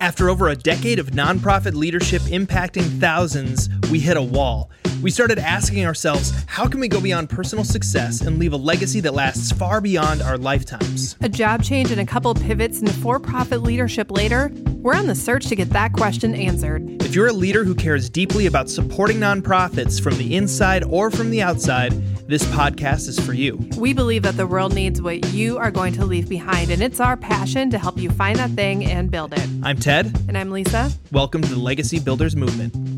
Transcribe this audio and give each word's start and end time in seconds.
After 0.00 0.30
over 0.30 0.48
a 0.48 0.56
decade 0.56 0.98
of 0.98 1.10
nonprofit 1.10 1.74
leadership 1.74 2.22
impacting 2.22 2.98
thousands, 3.00 3.68
we 3.90 4.00
hit 4.00 4.16
a 4.16 4.22
wall. 4.22 4.70
We 5.02 5.10
started 5.10 5.38
asking 5.38 5.86
ourselves, 5.86 6.30
how 6.46 6.68
can 6.68 6.78
we 6.78 6.86
go 6.86 7.00
beyond 7.00 7.30
personal 7.30 7.64
success 7.64 8.20
and 8.20 8.38
leave 8.38 8.52
a 8.52 8.58
legacy 8.58 9.00
that 9.00 9.14
lasts 9.14 9.50
far 9.50 9.80
beyond 9.80 10.20
our 10.20 10.36
lifetimes? 10.36 11.16
A 11.22 11.28
job 11.28 11.62
change 11.62 11.90
and 11.90 12.02
a 12.02 12.04
couple 12.04 12.34
pivots 12.34 12.80
into 12.80 12.92
for 12.92 13.18
profit 13.18 13.62
leadership 13.62 14.10
later, 14.10 14.52
we're 14.76 14.94
on 14.94 15.06
the 15.06 15.14
search 15.14 15.46
to 15.46 15.56
get 15.56 15.70
that 15.70 15.94
question 15.94 16.34
answered. 16.34 17.02
If 17.02 17.14
you're 17.14 17.28
a 17.28 17.32
leader 17.32 17.64
who 17.64 17.74
cares 17.74 18.10
deeply 18.10 18.44
about 18.44 18.68
supporting 18.68 19.16
nonprofits 19.16 20.02
from 20.02 20.18
the 20.18 20.36
inside 20.36 20.84
or 20.84 21.10
from 21.10 21.30
the 21.30 21.40
outside, 21.40 21.92
this 22.28 22.44
podcast 22.44 23.08
is 23.08 23.18
for 23.18 23.32
you. 23.32 23.56
We 23.78 23.94
believe 23.94 24.22
that 24.24 24.36
the 24.36 24.46
world 24.46 24.74
needs 24.74 25.00
what 25.00 25.32
you 25.32 25.56
are 25.56 25.70
going 25.70 25.94
to 25.94 26.04
leave 26.04 26.28
behind, 26.28 26.70
and 26.70 26.82
it's 26.82 27.00
our 27.00 27.16
passion 27.16 27.70
to 27.70 27.78
help 27.78 27.98
you 27.98 28.10
find 28.10 28.38
that 28.38 28.50
thing 28.50 28.84
and 28.84 29.10
build 29.10 29.32
it. 29.32 29.48
I'm 29.62 29.78
Ted. 29.78 30.14
And 30.28 30.36
I'm 30.36 30.50
Lisa. 30.50 30.92
Welcome 31.10 31.40
to 31.42 31.48
the 31.48 31.58
Legacy 31.58 31.98
Builders 31.98 32.36
Movement. 32.36 32.89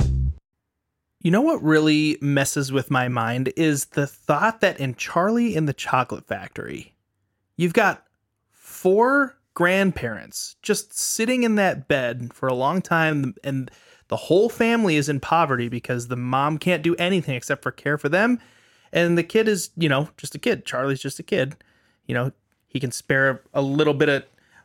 You 1.22 1.30
know 1.30 1.40
what 1.40 1.62
really 1.62 2.18
messes 2.20 2.72
with 2.72 2.90
my 2.90 3.06
mind 3.06 3.52
is 3.56 3.86
the 3.86 4.08
thought 4.08 4.60
that 4.60 4.80
in 4.80 4.96
Charlie 4.96 5.54
in 5.54 5.66
the 5.66 5.72
Chocolate 5.72 6.26
Factory, 6.26 6.94
you've 7.56 7.74
got 7.74 8.04
four 8.50 9.38
grandparents 9.54 10.56
just 10.62 10.98
sitting 10.98 11.44
in 11.44 11.54
that 11.54 11.86
bed 11.86 12.32
for 12.34 12.48
a 12.48 12.54
long 12.54 12.82
time 12.82 13.36
and 13.44 13.70
the 14.08 14.16
whole 14.16 14.48
family 14.48 14.96
is 14.96 15.08
in 15.08 15.20
poverty 15.20 15.68
because 15.68 16.08
the 16.08 16.16
mom 16.16 16.58
can't 16.58 16.82
do 16.82 16.96
anything 16.96 17.36
except 17.36 17.62
for 17.62 17.70
care 17.70 17.96
for 17.96 18.08
them. 18.08 18.40
And 18.92 19.16
the 19.16 19.22
kid 19.22 19.46
is 19.46 19.70
you 19.76 19.88
know 19.88 20.08
just 20.16 20.34
a 20.34 20.40
kid. 20.40 20.66
Charlie's 20.66 21.00
just 21.00 21.20
a 21.20 21.22
kid. 21.22 21.54
You 22.06 22.14
know 22.16 22.32
he 22.66 22.80
can 22.80 22.90
spare 22.90 23.42
a 23.54 23.62
little 23.62 23.94
bit 23.94 24.08
of 24.08 24.24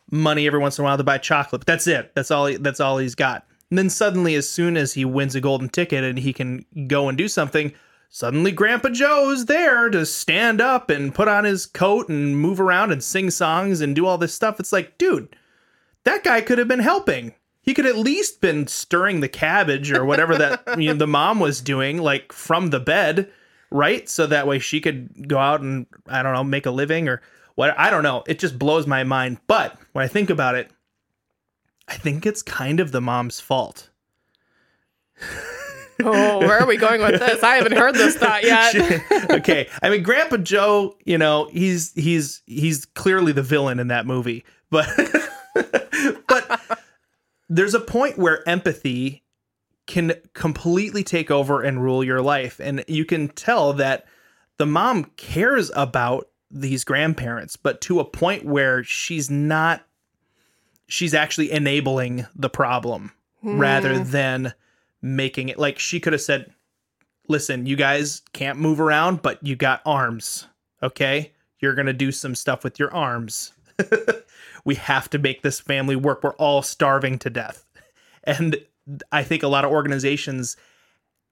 money 0.09 0.47
every 0.47 0.59
once 0.59 0.79
in 0.79 0.83
a 0.83 0.85
while 0.85 0.97
to 0.97 1.03
buy 1.03 1.19
chocolate 1.19 1.61
but 1.61 1.67
that's 1.67 1.85
it. 1.85 2.15
That's 2.15 2.31
all 2.31 2.47
he, 2.47 2.57
that's 2.57 2.79
all 2.79 2.97
he's 2.97 3.13
got 3.15 3.46
and 3.69 3.77
then 3.77 3.89
suddenly 3.89 4.35
as 4.35 4.49
soon 4.49 4.77
as 4.77 4.93
he 4.93 5.05
wins 5.05 5.35
a 5.35 5.41
golden 5.41 5.69
ticket 5.69 6.03
and 6.03 6.19
he 6.19 6.33
can 6.33 6.65
go 6.87 7.09
and 7.09 7.17
do 7.17 7.27
something 7.27 7.73
suddenly 8.09 8.51
grandpa 8.51 8.89
joe's 8.89 9.45
there 9.45 9.89
to 9.89 10.05
stand 10.05 10.61
up 10.61 10.89
and 10.89 11.15
put 11.15 11.27
on 11.27 11.43
his 11.43 11.65
coat 11.65 12.09
and 12.09 12.37
move 12.37 12.59
around 12.59 12.91
and 12.91 13.03
sing 13.03 13.29
songs 13.29 13.81
and 13.81 13.95
do 13.95 14.05
all 14.05 14.17
this 14.17 14.33
stuff 14.33 14.59
it's 14.59 14.71
like 14.73 14.97
dude 14.97 15.35
that 16.03 16.23
guy 16.23 16.41
could 16.41 16.57
have 16.57 16.67
been 16.67 16.79
helping 16.79 17.33
he 17.61 17.73
could 17.73 17.85
at 17.85 17.97
least 17.97 18.39
been 18.39 18.65
stirring 18.65 19.19
the 19.19 19.27
cabbage 19.27 19.91
or 19.91 20.05
whatever 20.05 20.37
that 20.37 20.63
you 20.79 20.89
know, 20.89 20.97
the 20.97 21.07
mom 21.07 21.39
was 21.39 21.59
doing 21.59 21.97
like 21.97 22.31
from 22.31 22.69
the 22.69 22.79
bed 22.79 23.29
right? 23.71 24.07
So 24.07 24.27
that 24.27 24.47
way 24.47 24.59
she 24.59 24.81
could 24.81 25.27
go 25.27 25.37
out 25.37 25.61
and 25.61 25.85
I 26.07 26.23
don't 26.23 26.33
know, 26.33 26.43
make 26.43 26.65
a 26.65 26.71
living 26.71 27.07
or 27.07 27.21
what 27.55 27.77
I 27.77 27.89
don't 27.89 28.03
know. 28.03 28.23
It 28.27 28.39
just 28.39 28.57
blows 28.57 28.87
my 28.87 29.03
mind. 29.03 29.39
But 29.47 29.77
when 29.93 30.05
I 30.05 30.07
think 30.07 30.29
about 30.29 30.55
it, 30.55 30.71
I 31.87 31.95
think 31.95 32.25
it's 32.25 32.41
kind 32.41 32.79
of 32.79 32.91
the 32.91 33.01
mom's 33.01 33.39
fault. 33.39 33.89
oh, 36.03 36.39
where 36.39 36.59
are 36.59 36.67
we 36.67 36.77
going 36.77 37.01
with 37.01 37.19
this? 37.19 37.41
I 37.43 37.55
haven't 37.55 37.77
heard 37.77 37.95
this 37.95 38.15
thought 38.17 38.43
yet. 38.43 38.75
okay. 39.31 39.69
I 39.81 39.89
mean, 39.89 40.03
Grandpa 40.03 40.37
Joe, 40.37 40.95
you 41.05 41.17
know, 41.17 41.49
he's 41.51 41.93
he's 41.93 42.41
he's 42.45 42.85
clearly 42.85 43.31
the 43.31 43.43
villain 43.43 43.79
in 43.79 43.87
that 43.87 44.05
movie. 44.05 44.43
But 44.69 44.87
but 46.27 46.61
there's 47.49 47.73
a 47.73 47.79
point 47.79 48.17
where 48.17 48.47
empathy 48.47 49.23
can 49.85 50.13
completely 50.33 51.03
take 51.03 51.31
over 51.31 51.61
and 51.61 51.81
rule 51.81 52.03
your 52.03 52.21
life. 52.21 52.59
And 52.59 52.83
you 52.87 53.05
can 53.05 53.29
tell 53.29 53.73
that 53.73 54.05
the 54.57 54.65
mom 54.65 55.05
cares 55.15 55.71
about 55.75 56.27
these 56.51 56.83
grandparents, 56.83 57.55
but 57.55 57.81
to 57.81 57.99
a 57.99 58.05
point 58.05 58.45
where 58.45 58.83
she's 58.83 59.29
not, 59.29 59.85
she's 60.87 61.13
actually 61.13 61.51
enabling 61.51 62.25
the 62.35 62.49
problem 62.49 63.11
mm. 63.43 63.59
rather 63.59 63.99
than 63.99 64.53
making 65.01 65.49
it 65.49 65.59
like 65.59 65.79
she 65.79 65.99
could 65.99 66.13
have 66.13 66.21
said, 66.21 66.53
listen, 67.27 67.65
you 67.65 67.75
guys 67.75 68.21
can't 68.33 68.59
move 68.59 68.79
around, 68.79 69.21
but 69.21 69.43
you 69.45 69.55
got 69.55 69.81
arms. 69.85 70.47
Okay. 70.81 71.33
You're 71.59 71.75
going 71.75 71.87
to 71.87 71.93
do 71.93 72.11
some 72.11 72.35
stuff 72.35 72.63
with 72.63 72.79
your 72.79 72.93
arms. 72.93 73.51
we 74.65 74.75
have 74.75 75.09
to 75.09 75.17
make 75.17 75.41
this 75.41 75.59
family 75.59 75.95
work. 75.95 76.23
We're 76.23 76.35
all 76.35 76.61
starving 76.61 77.19
to 77.19 77.29
death. 77.29 77.65
And 78.23 78.57
I 79.11 79.23
think 79.23 79.43
a 79.43 79.47
lot 79.47 79.65
of 79.65 79.71
organizations 79.71 80.55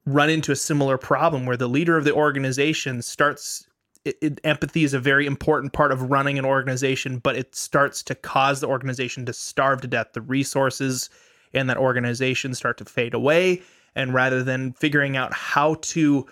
run 0.05 0.29
into 0.29 0.51
a 0.51 0.55
similar 0.55 0.97
problem 0.97 1.45
where 1.45 1.57
the 1.57 1.69
leader 1.69 1.97
of 1.97 2.05
the 2.05 2.13
organization 2.13 3.01
starts 3.01 3.67
it, 4.05 4.17
it, 4.21 4.41
empathy 4.43 4.83
is 4.83 4.93
a 4.93 4.99
very 4.99 5.25
important 5.25 5.73
part 5.73 5.91
of 5.91 6.11
running 6.11 6.39
an 6.39 6.45
organization, 6.45 7.17
but 7.17 7.35
it 7.35 7.55
starts 7.55 8.03
to 8.03 8.16
cause 8.16 8.61
the 8.61 8.67
organization 8.67 9.25
to 9.25 9.33
starve 9.33 9.81
to 9.81 9.88
death. 9.88 10.13
The 10.13 10.21
resources 10.21 11.09
in 11.51 11.67
that 11.67 11.77
organization 11.77 12.53
start 12.53 12.77
to 12.77 12.85
fade 12.85 13.13
away. 13.13 13.63
And 13.95 14.13
rather 14.13 14.44
than 14.44 14.73
figuring 14.73 15.17
out 15.17 15.33
how 15.33 15.75
to 15.81 16.27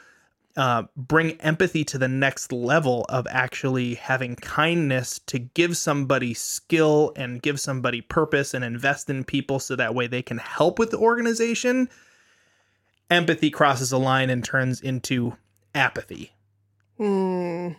uh, 0.56 0.84
bring 0.96 1.32
empathy 1.42 1.84
to 1.84 1.98
the 1.98 2.08
next 2.08 2.52
level 2.52 3.06
of 3.10 3.26
actually 3.30 3.96
having 3.96 4.36
kindness 4.36 5.20
to 5.26 5.40
give 5.40 5.76
somebody 5.76 6.34
skill 6.34 7.12
and 7.16 7.42
give 7.42 7.60
somebody 7.60 8.02
purpose 8.02 8.54
and 8.54 8.64
invest 8.64 9.10
in 9.10 9.24
people 9.24 9.60
so 9.60 9.76
that 9.76 9.96
way 9.96 10.06
they 10.06 10.22
can 10.22 10.38
help 10.38 10.78
with 10.78 10.92
the 10.92 10.98
organization, 10.98 11.90
empathy 13.10 13.50
crosses 13.50 13.92
a 13.92 13.98
line 13.98 14.30
and 14.30 14.44
turns 14.44 14.80
into 14.80 15.36
apathy. 15.74 16.34
Hmm. 16.98 17.70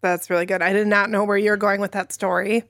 That's 0.00 0.30
really 0.30 0.46
good. 0.46 0.62
I 0.62 0.72
did 0.72 0.86
not 0.86 1.10
know 1.10 1.24
where 1.24 1.36
you're 1.36 1.56
going 1.56 1.80
with 1.80 1.92
that 1.92 2.12
story. 2.12 2.64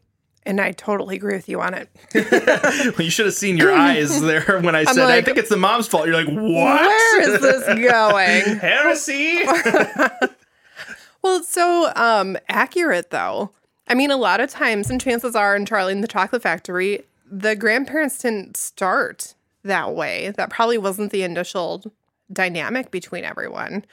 And 0.45 0.61
I 0.61 0.71
totally 0.71 1.17
agree 1.17 1.35
with 1.35 1.49
you 1.49 1.61
on 1.61 1.75
it. 1.75 1.89
well, 2.15 3.05
you 3.05 3.11
should 3.11 3.27
have 3.27 3.35
seen 3.35 3.57
your 3.57 3.73
eyes 3.75 4.21
there 4.21 4.61
when 4.61 4.77
I 4.77 4.85
said, 4.85 5.05
like, 5.05 5.15
I 5.15 5.23
think 5.23 5.39
it's 5.39 5.49
the 5.49 5.57
mom's 5.57 5.89
fault. 5.89 6.07
You're 6.07 6.15
like, 6.15 6.29
what? 6.29 6.81
Where 6.81 7.21
is 7.21 7.41
this 7.41 7.67
going? 7.67 8.59
Heresy. 8.61 9.41
well, 11.21 11.39
it's 11.39 11.49
so 11.49 11.93
um, 11.97 12.39
accurate, 12.49 13.11
though. 13.11 13.51
I 13.89 13.95
mean, 13.95 14.13
a 14.13 14.17
lot 14.17 14.41
of 14.41 14.49
times, 14.49 14.89
and 14.89 15.01
chances 15.01 15.35
are 15.35 15.57
in 15.57 15.67
Charlie 15.67 15.93
and 15.93 16.03
the 16.03 16.09
Chocolate 16.09 16.43
Factory, 16.43 17.03
the 17.29 17.57
grandparents 17.57 18.19
didn't 18.19 18.57
start 18.57 19.35
that 19.65 19.95
way. 19.97 20.33
That 20.37 20.51
probably 20.51 20.79
wasn't 20.79 21.11
the 21.11 21.25
initial 21.25 21.93
dynamic 22.33 22.93
between 22.93 23.25
everyone. 23.25 23.85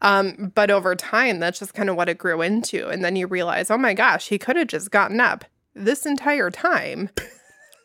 Um, 0.00 0.52
but 0.54 0.70
over 0.70 0.94
time, 0.94 1.40
that's 1.40 1.58
just 1.58 1.74
kind 1.74 1.90
of 1.90 1.96
what 1.96 2.08
it 2.08 2.18
grew 2.18 2.40
into. 2.40 2.88
And 2.88 3.04
then 3.04 3.16
you 3.16 3.26
realize, 3.26 3.70
oh 3.70 3.78
my 3.78 3.94
gosh, 3.94 4.28
he 4.28 4.38
could 4.38 4.56
have 4.56 4.68
just 4.68 4.90
gotten 4.90 5.20
up 5.20 5.44
this 5.74 6.06
entire 6.06 6.50
time. 6.50 7.10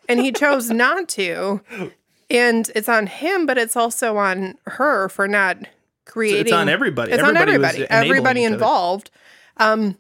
and 0.07 0.19
he 0.19 0.31
chose 0.31 0.69
not 0.71 1.07
to. 1.09 1.61
And 2.29 2.69
it's 2.75 2.89
on 2.89 3.07
him, 3.07 3.45
but 3.45 3.57
it's 3.57 3.75
also 3.75 4.17
on 4.17 4.55
her 4.65 5.09
for 5.09 5.27
not 5.27 5.57
creating. 6.05 6.41
It's 6.41 6.51
on 6.51 6.69
everybody. 6.69 7.11
It's 7.11 7.21
everybody 7.21 7.41
on 7.41 7.49
everybody. 7.49 7.89
Everybody 7.89 8.43
involved. 8.43 9.09
Um, 9.57 9.97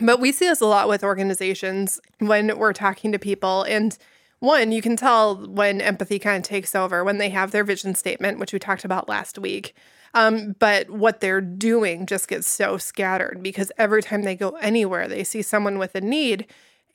but 0.00 0.20
we 0.20 0.32
see 0.32 0.46
this 0.46 0.60
a 0.60 0.66
lot 0.66 0.88
with 0.88 1.02
organizations 1.02 2.00
when 2.18 2.58
we're 2.58 2.72
talking 2.72 3.12
to 3.12 3.18
people. 3.18 3.62
And 3.62 3.96
one, 4.40 4.70
you 4.72 4.82
can 4.82 4.96
tell 4.96 5.36
when 5.36 5.80
empathy 5.80 6.18
kind 6.18 6.44
of 6.44 6.48
takes 6.48 6.74
over, 6.74 7.02
when 7.02 7.18
they 7.18 7.30
have 7.30 7.50
their 7.52 7.64
vision 7.64 7.94
statement, 7.94 8.38
which 8.38 8.52
we 8.52 8.58
talked 8.58 8.84
about 8.84 9.08
last 9.08 9.38
week. 9.38 9.74
Um, 10.16 10.56
but 10.58 10.88
what 10.88 11.20
they're 11.20 11.42
doing 11.42 12.06
just 12.06 12.26
gets 12.26 12.48
so 12.48 12.78
scattered 12.78 13.42
because 13.42 13.70
every 13.76 14.02
time 14.02 14.22
they 14.22 14.34
go 14.34 14.52
anywhere, 14.62 15.06
they 15.06 15.22
see 15.22 15.42
someone 15.42 15.78
with 15.78 15.94
a 15.94 16.00
need 16.00 16.46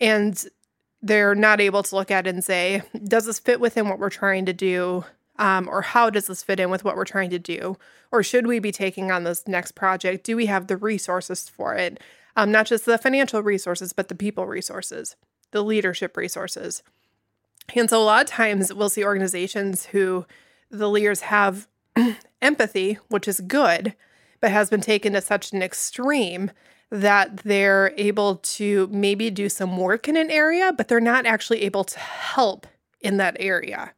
and 0.02 0.44
they're 1.04 1.36
not 1.36 1.62
able 1.62 1.84
to 1.84 1.96
look 1.96 2.10
at 2.10 2.26
and 2.26 2.44
say, 2.44 2.82
does 3.04 3.28
this 3.28 3.38
fit 3.38 3.60
within 3.60 3.88
what 3.88 4.00
we're 4.00 4.10
trying 4.10 4.48
to 4.48 4.54
do? 4.54 5.06
Um, 5.38 5.70
or 5.70 5.84
how 5.84 6.10
does 6.10 6.26
this 6.26 6.42
fit 6.42 6.60
in 6.60 6.72
with 6.72 6.84
what 6.84 6.96
we're 6.96 7.06
trying 7.06 7.30
to 7.30 7.38
do? 7.38 7.78
Or 8.12 8.24
should 8.24 8.48
we 8.48 8.58
be 8.58 8.72
taking 8.72 9.12
on 9.12 9.24
this 9.24 9.48
next 9.48 9.74
project? 9.74 10.24
Do 10.24 10.36
we 10.36 10.48
have 10.48 10.66
the 10.66 10.78
resources 10.78 11.48
for 11.48 11.76
it? 11.76 12.00
Um, 12.36 12.52
not 12.52 12.66
just 12.66 12.86
the 12.86 12.98
financial 12.98 13.44
resources, 13.44 13.94
but 13.94 14.08
the 14.08 14.16
people 14.16 14.48
resources, 14.48 15.16
the 15.52 15.64
leadership 15.64 16.18
resources. 16.18 16.82
And 17.76 17.88
so 17.88 18.02
a 18.02 18.04
lot 18.04 18.24
of 18.24 18.30
times 18.32 18.74
we'll 18.74 18.90
see 18.90 19.06
organizations 19.06 19.86
who 19.86 20.26
the 20.72 20.90
leaders 20.90 21.22
have 21.22 21.68
empathy, 22.42 22.98
which 23.10 23.28
is 23.28 23.42
good, 23.42 23.96
but 24.40 24.52
has 24.52 24.70
been 24.70 24.82
taken 24.82 25.14
to 25.14 25.22
such 25.22 25.52
an 25.52 25.62
extreme 25.62 26.52
that 26.90 27.38
they're 27.38 27.94
able 27.98 28.36
to 28.38 28.88
maybe 28.92 29.30
do 29.30 29.48
some 29.48 29.78
work 29.78 30.10
in 30.10 30.18
an 30.18 30.30
area, 30.30 30.74
but 30.76 30.88
they're 30.88 31.00
not 31.00 31.26
actually 31.26 31.62
able 31.62 31.86
to 31.86 32.00
help 32.00 32.68
in 33.00 33.18
that 33.18 33.38
area. 33.40 33.94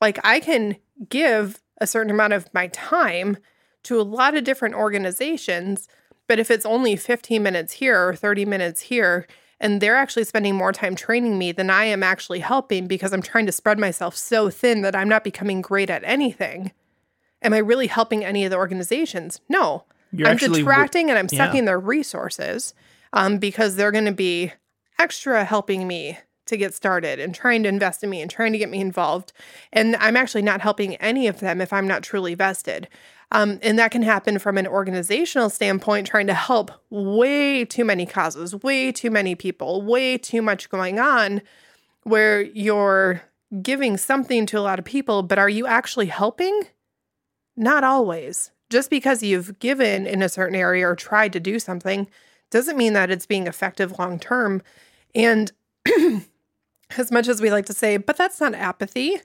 Like 0.00 0.18
I 0.24 0.40
can 0.40 0.76
give 1.08 1.62
a 1.80 1.86
certain 1.86 2.10
amount 2.10 2.32
of 2.32 2.52
my 2.52 2.66
time 2.68 3.36
to 3.84 4.00
a 4.00 4.02
lot 4.02 4.36
of 4.36 4.44
different 4.44 4.74
organizations, 4.74 5.88
but 6.26 6.38
if 6.38 6.50
it's 6.50 6.66
only 6.66 6.96
15 6.96 7.42
minutes 7.42 7.74
here 7.74 8.08
or 8.08 8.14
30 8.16 8.44
minutes 8.44 8.82
here, 8.82 9.26
and 9.60 9.80
they're 9.80 9.96
actually 9.96 10.24
spending 10.24 10.56
more 10.56 10.72
time 10.72 10.96
training 10.96 11.38
me 11.38 11.52
than 11.52 11.70
I 11.70 11.84
am 11.84 12.02
actually 12.02 12.40
helping 12.40 12.86
because 12.86 13.12
I'm 13.12 13.22
trying 13.22 13.46
to 13.46 13.52
spread 13.52 13.78
myself 13.78 14.16
so 14.16 14.50
thin 14.50 14.82
that 14.82 14.96
I'm 14.96 15.08
not 15.08 15.24
becoming 15.24 15.62
great 15.62 15.90
at 15.90 16.02
anything. 16.04 16.72
Am 17.44 17.52
I 17.52 17.58
really 17.58 17.86
helping 17.86 18.24
any 18.24 18.44
of 18.44 18.50
the 18.50 18.56
organizations? 18.56 19.40
No. 19.48 19.84
You're 20.12 20.28
I'm 20.28 20.36
detracting 20.36 21.10
and 21.10 21.18
I'm 21.18 21.28
sucking 21.28 21.62
yeah. 21.62 21.66
their 21.66 21.80
resources 21.80 22.74
um, 23.12 23.38
because 23.38 23.76
they're 23.76 23.92
going 23.92 24.04
to 24.06 24.12
be 24.12 24.52
extra 24.98 25.44
helping 25.44 25.86
me 25.86 26.18
to 26.46 26.56
get 26.56 26.74
started 26.74 27.18
and 27.18 27.34
trying 27.34 27.62
to 27.62 27.68
invest 27.68 28.04
in 28.04 28.10
me 28.10 28.20
and 28.20 28.30
trying 28.30 28.52
to 28.52 28.58
get 28.58 28.70
me 28.70 28.80
involved. 28.80 29.32
And 29.72 29.96
I'm 29.96 30.16
actually 30.16 30.42
not 30.42 30.60
helping 30.60 30.96
any 30.96 31.26
of 31.26 31.40
them 31.40 31.60
if 31.60 31.72
I'm 31.72 31.86
not 31.86 32.02
truly 32.02 32.34
vested. 32.34 32.88
Um, 33.32 33.58
and 33.62 33.78
that 33.78 33.90
can 33.90 34.02
happen 34.02 34.38
from 34.38 34.58
an 34.58 34.66
organizational 34.66 35.50
standpoint, 35.50 36.06
trying 36.06 36.26
to 36.26 36.34
help 36.34 36.70
way 36.90 37.64
too 37.64 37.84
many 37.84 38.06
causes, 38.06 38.54
way 38.62 38.92
too 38.92 39.10
many 39.10 39.34
people, 39.34 39.82
way 39.82 40.18
too 40.18 40.42
much 40.42 40.68
going 40.68 40.98
on, 40.98 41.40
where 42.02 42.42
you're 42.42 43.22
giving 43.62 43.96
something 43.96 44.46
to 44.46 44.58
a 44.58 44.60
lot 44.60 44.78
of 44.78 44.84
people, 44.84 45.22
but 45.22 45.38
are 45.38 45.48
you 45.48 45.66
actually 45.66 46.06
helping? 46.06 46.62
Not 47.56 47.84
always. 47.84 48.50
Just 48.70 48.90
because 48.90 49.22
you've 49.22 49.58
given 49.58 50.06
in 50.06 50.22
a 50.22 50.28
certain 50.28 50.56
area 50.56 50.88
or 50.88 50.96
tried 50.96 51.32
to 51.34 51.40
do 51.40 51.58
something 51.58 52.08
doesn't 52.50 52.76
mean 52.76 52.92
that 52.94 53.10
it's 53.10 53.26
being 53.26 53.46
effective 53.46 53.98
long 53.98 54.18
term. 54.18 54.62
And 55.14 55.52
as 56.96 57.10
much 57.10 57.28
as 57.28 57.40
we 57.40 57.50
like 57.50 57.66
to 57.66 57.72
say, 57.72 57.96
but 57.96 58.16
that's 58.16 58.40
not 58.40 58.54
apathy. 58.54 59.20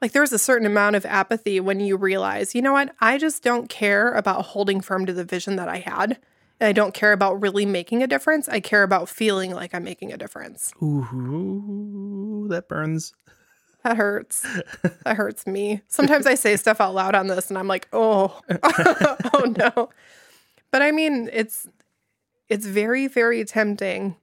Like 0.00 0.12
there's 0.12 0.32
a 0.32 0.38
certain 0.38 0.66
amount 0.66 0.96
of 0.96 1.06
apathy 1.06 1.60
when 1.60 1.80
you 1.80 1.96
realize, 1.96 2.54
you 2.54 2.62
know 2.62 2.72
what, 2.72 2.94
I 3.00 3.18
just 3.18 3.42
don't 3.42 3.68
care 3.68 4.12
about 4.12 4.46
holding 4.46 4.80
firm 4.80 5.06
to 5.06 5.12
the 5.12 5.24
vision 5.24 5.56
that 5.56 5.68
I 5.68 5.78
had. 5.78 6.18
And 6.60 6.68
I 6.68 6.72
don't 6.72 6.94
care 6.94 7.12
about 7.12 7.40
really 7.40 7.66
making 7.66 8.02
a 8.02 8.06
difference. 8.06 8.48
I 8.48 8.60
care 8.60 8.82
about 8.82 9.08
feeling 9.08 9.52
like 9.52 9.74
I'm 9.74 9.84
making 9.84 10.12
a 10.12 10.16
difference. 10.16 10.72
Ooh, 10.82 12.46
that 12.50 12.68
burns. 12.68 13.12
That 13.84 13.96
hurts. 13.96 14.46
that 15.04 15.16
hurts 15.16 15.46
me. 15.46 15.82
Sometimes 15.88 16.26
I 16.26 16.34
say 16.34 16.56
stuff 16.56 16.80
out 16.80 16.94
loud 16.94 17.14
on 17.14 17.26
this 17.26 17.48
and 17.48 17.58
I'm 17.58 17.68
like, 17.68 17.88
oh, 17.92 18.40
oh 18.62 19.54
no. 19.56 19.90
But 20.70 20.82
I 20.82 20.90
mean, 20.92 21.28
it's 21.32 21.68
it's 22.48 22.66
very, 22.66 23.06
very 23.08 23.44
tempting 23.44 24.16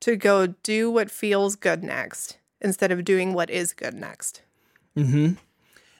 to 0.00 0.16
go 0.16 0.48
do 0.48 0.90
what 0.90 1.10
feels 1.10 1.54
good 1.56 1.82
next 1.82 2.38
instead 2.60 2.90
of 2.92 3.04
doing 3.04 3.34
what 3.34 3.50
is 3.50 3.72
good 3.72 3.94
next. 3.94 4.42
Mm-hmm. 4.96 5.34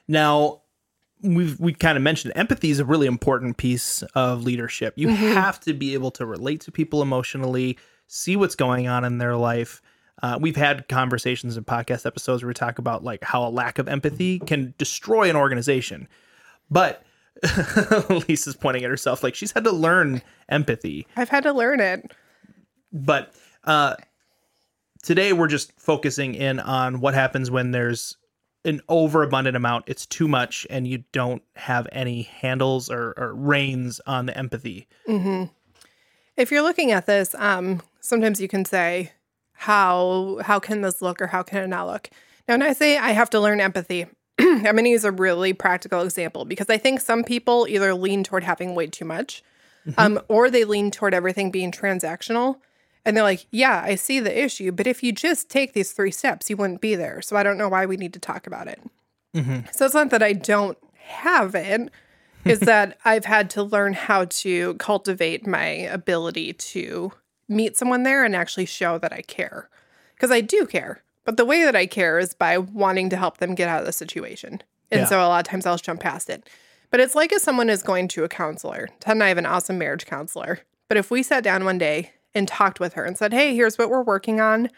Now, 0.09 0.61
we've 1.23 1.59
we 1.61 1.73
kind 1.73 1.97
of 1.97 2.03
mentioned 2.03 2.33
empathy 2.37 2.71
is 2.71 2.79
a 2.81 2.85
really 2.85 3.07
important 3.07 3.57
piece 3.57 4.03
of 4.15 4.43
leadership. 4.43 4.95
You 4.97 5.09
Mhm. 5.09 5.17
have 5.35 5.61
to 5.61 5.73
be 5.73 5.95
able 5.95 6.11
to 6.13 6.27
relate 6.27 6.61
to 6.63 6.73
people 6.73 7.01
emotionally, 7.01 7.79
see 8.07 8.37
what's 8.37 8.57
going 8.57 8.89
on 8.89 9.05
in 9.05 9.19
their 9.19 9.37
life. 9.37 9.81
Uh, 10.23 10.39
we've 10.41 10.57
had 10.57 10.89
conversations 10.89 11.57
and 11.57 11.67
podcast 11.67 12.07
episodes 12.07 12.43
where 12.43 12.49
we 12.49 12.55
talk 12.55 12.79
about 12.79 13.03
like 13.05 13.25
how 13.25 13.47
a 13.47 13.51
lack 13.51 13.79
of 13.79 13.89
empathy 13.89 14.39
can 14.39 14.75
destroy 14.79 15.29
an 15.29 15.37
organization. 15.37 16.09
But 16.71 17.03
Lisa's 18.29 18.57
pointing 18.57 18.85
at 18.85 18.91
herself 18.91 19.23
like 19.23 19.35
she's 19.35 19.53
had 19.53 19.65
to 19.65 19.73
learn 19.73 20.23
empathy. 20.49 21.07
I've 21.17 21.29
had 21.29 21.43
to 21.45 21.53
learn 21.53 21.81
it. 21.81 22.13
But 22.93 23.35
uh, 23.65 23.97
today 25.03 25.33
we're 25.33 25.49
just 25.49 25.73
focusing 25.79 26.35
in 26.35 26.61
on 26.61 27.01
what 27.01 27.15
happens 27.15 27.51
when 27.51 27.73
there's 27.73 28.17
an 28.65 28.81
overabundant 28.89 29.57
amount. 29.57 29.85
It's 29.89 30.07
too 30.07 30.27
much, 30.27 30.67
and 30.71 30.87
you 30.89 31.05
don't 31.13 31.43
have 31.57 31.87
any 31.93 32.23
handles 32.23 32.91
or, 32.91 33.13
or 33.17 33.35
reins 33.35 34.01
on 34.07 34.27
the 34.27 34.37
empathy. 34.39 34.87
hmm 35.07 35.45
If 36.37 36.51
you're 36.51 36.63
looking 36.63 36.91
at 36.93 37.05
this, 37.07 37.35
um, 37.35 37.83
sometimes 38.01 38.41
you 38.41 38.49
can 38.49 38.65
say, 38.65 39.13
"How 39.55 40.41
how 40.43 40.59
can 40.61 40.83
this 40.83 41.01
look, 41.01 41.21
or 41.21 41.29
how 41.29 41.43
can 41.43 41.63
it 41.65 41.69
not 41.69 41.87
look?" 41.87 42.11
Now, 42.47 42.55
when 42.55 42.63
I 42.63 42.73
say 42.73 42.99
I 42.99 43.13
have 43.13 43.31
to 43.31 43.41
learn 43.41 43.61
empathy, 43.61 44.07
I'm 44.39 44.63
going 44.63 44.85
to 44.85 44.91
use 44.91 45.05
a 45.05 45.13
really 45.13 45.53
practical 45.53 46.03
example 46.03 46.45
because 46.45 46.69
I 46.69 46.77
think 46.77 47.01
some 47.01 47.25
people 47.25 47.67
either 47.69 47.95
lean 47.95 48.25
toward 48.25 48.45
having 48.45 48.75
way 48.75 48.87
too 48.87 49.05
much, 49.05 49.43
um, 49.97 50.21
or 50.29 50.51
they 50.51 50.65
lean 50.65 50.91
toward 50.91 51.15
everything 51.15 51.51
being 51.51 51.71
transactional. 51.73 52.57
And 53.07 53.17
they're 53.17 53.25
like, 53.25 53.47
yeah, 53.51 53.83
I 53.85 53.97
see 53.97 54.19
the 54.19 54.45
issue, 54.45 54.73
but 54.73 54.87
if 54.87 55.03
you 55.03 55.13
just 55.13 55.51
take 55.51 55.75
these 55.75 55.93
three 55.93 56.11
steps, 56.11 56.49
you 56.49 56.57
wouldn't 56.57 56.81
be 56.81 56.95
there. 56.95 57.21
So 57.21 57.37
I 57.37 57.43
don't 57.43 57.59
know 57.59 57.69
why 57.69 57.85
we 57.85 57.99
need 57.99 58.15
to 58.15 58.19
talk 58.19 58.47
about 58.47 58.67
it. 58.67 58.81
Mhm. 59.35 59.73
So 59.75 59.85
it's 59.85 59.95
not 59.95 60.09
that 60.11 60.23
I 60.23 60.33
don't 60.33 60.79
have 60.95 61.55
it, 61.55 61.91
is 62.47 62.61
that 62.61 62.99
I've 63.05 63.27
had 63.27 63.51
to 63.51 63.63
learn 63.63 63.93
how 63.93 64.25
to 64.25 64.75
cultivate 64.75 65.47
my 65.47 65.67
ability 65.67 66.55
to 66.55 67.13
meet 67.49 67.77
someone 67.77 68.03
there 68.03 68.25
and 68.25 68.35
actually 68.35 68.67
show 68.67 68.99
that 68.99 69.13
I 69.13 69.23
care. 69.23 69.69
Because 70.15 70.31
I 70.31 70.41
do 70.41 70.67
care. 70.67 71.03
But 71.25 71.37
the 71.37 71.45
way 71.45 71.65
that 71.65 71.77
I 71.77 71.87
care 71.87 72.19
is 72.19 72.35
by 72.35 72.59
wanting 72.59 73.11
to 73.11 73.17
help 73.17 73.39
them 73.39 73.55
get 73.55 73.69
out 73.69 73.81
of 73.81 73.87
the 73.87 73.93
situation. 73.93 74.63
And 74.91 75.01
Yeah. 75.01 75.07
so 75.07 75.19
a 75.21 75.27
lot 75.29 75.47
of 75.47 75.51
times 75.51 75.67
I'll 75.67 75.77
jump 75.79 76.01
past 76.01 76.29
it. 76.31 76.49
But 76.91 77.01
it's 77.01 77.15
like 77.15 77.33
if 77.33 77.43
someone 77.43 77.71
is 77.71 77.83
going 77.83 78.09
to 78.09 78.25
a 78.25 78.29
counselor. 78.29 78.89
Ted 79.01 79.13
and 79.17 79.25
I 79.25 79.29
have 79.29 79.39
an 79.39 79.47
awesome 79.47 79.79
marriage 79.79 80.07
counselor. 80.07 80.61
But 80.89 80.99
if 80.99 81.11
we 81.11 81.23
sat 81.23 81.43
down 81.43 81.65
one 81.65 81.79
day 81.79 82.13
and 82.35 82.47
talked 82.47 82.79
with 82.79 82.93
her 82.93 83.05
and 83.05 83.17
said, 83.19 83.33
hey, 83.33 83.55
here's 83.55 83.79
what 83.79 83.91
we're 83.91 84.03
working 84.03 84.41
on, 84.41 84.71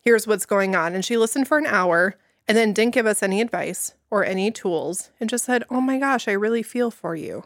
here's 0.00 0.26
what's 0.26 0.46
going 0.46 0.74
on. 0.74 0.94
And 0.94 1.04
she 1.04 1.16
listened 1.16 1.48
for 1.48 1.58
an 1.58 1.66
hour 1.66 2.16
and 2.46 2.58
then 2.58 2.72
didn't 2.74 2.94
give 2.94 3.06
us 3.06 3.22
any 3.22 3.40
advice 3.40 3.94
or 4.10 4.24
any 4.24 4.50
tools 4.50 5.10
and 5.20 5.30
just 5.30 5.44
said, 5.44 5.64
oh 5.70 5.80
my 5.80 5.98
gosh, 5.98 6.28
I 6.28 6.32
really 6.32 6.62
feel 6.62 6.90
for 6.90 7.14
you. 7.16 7.44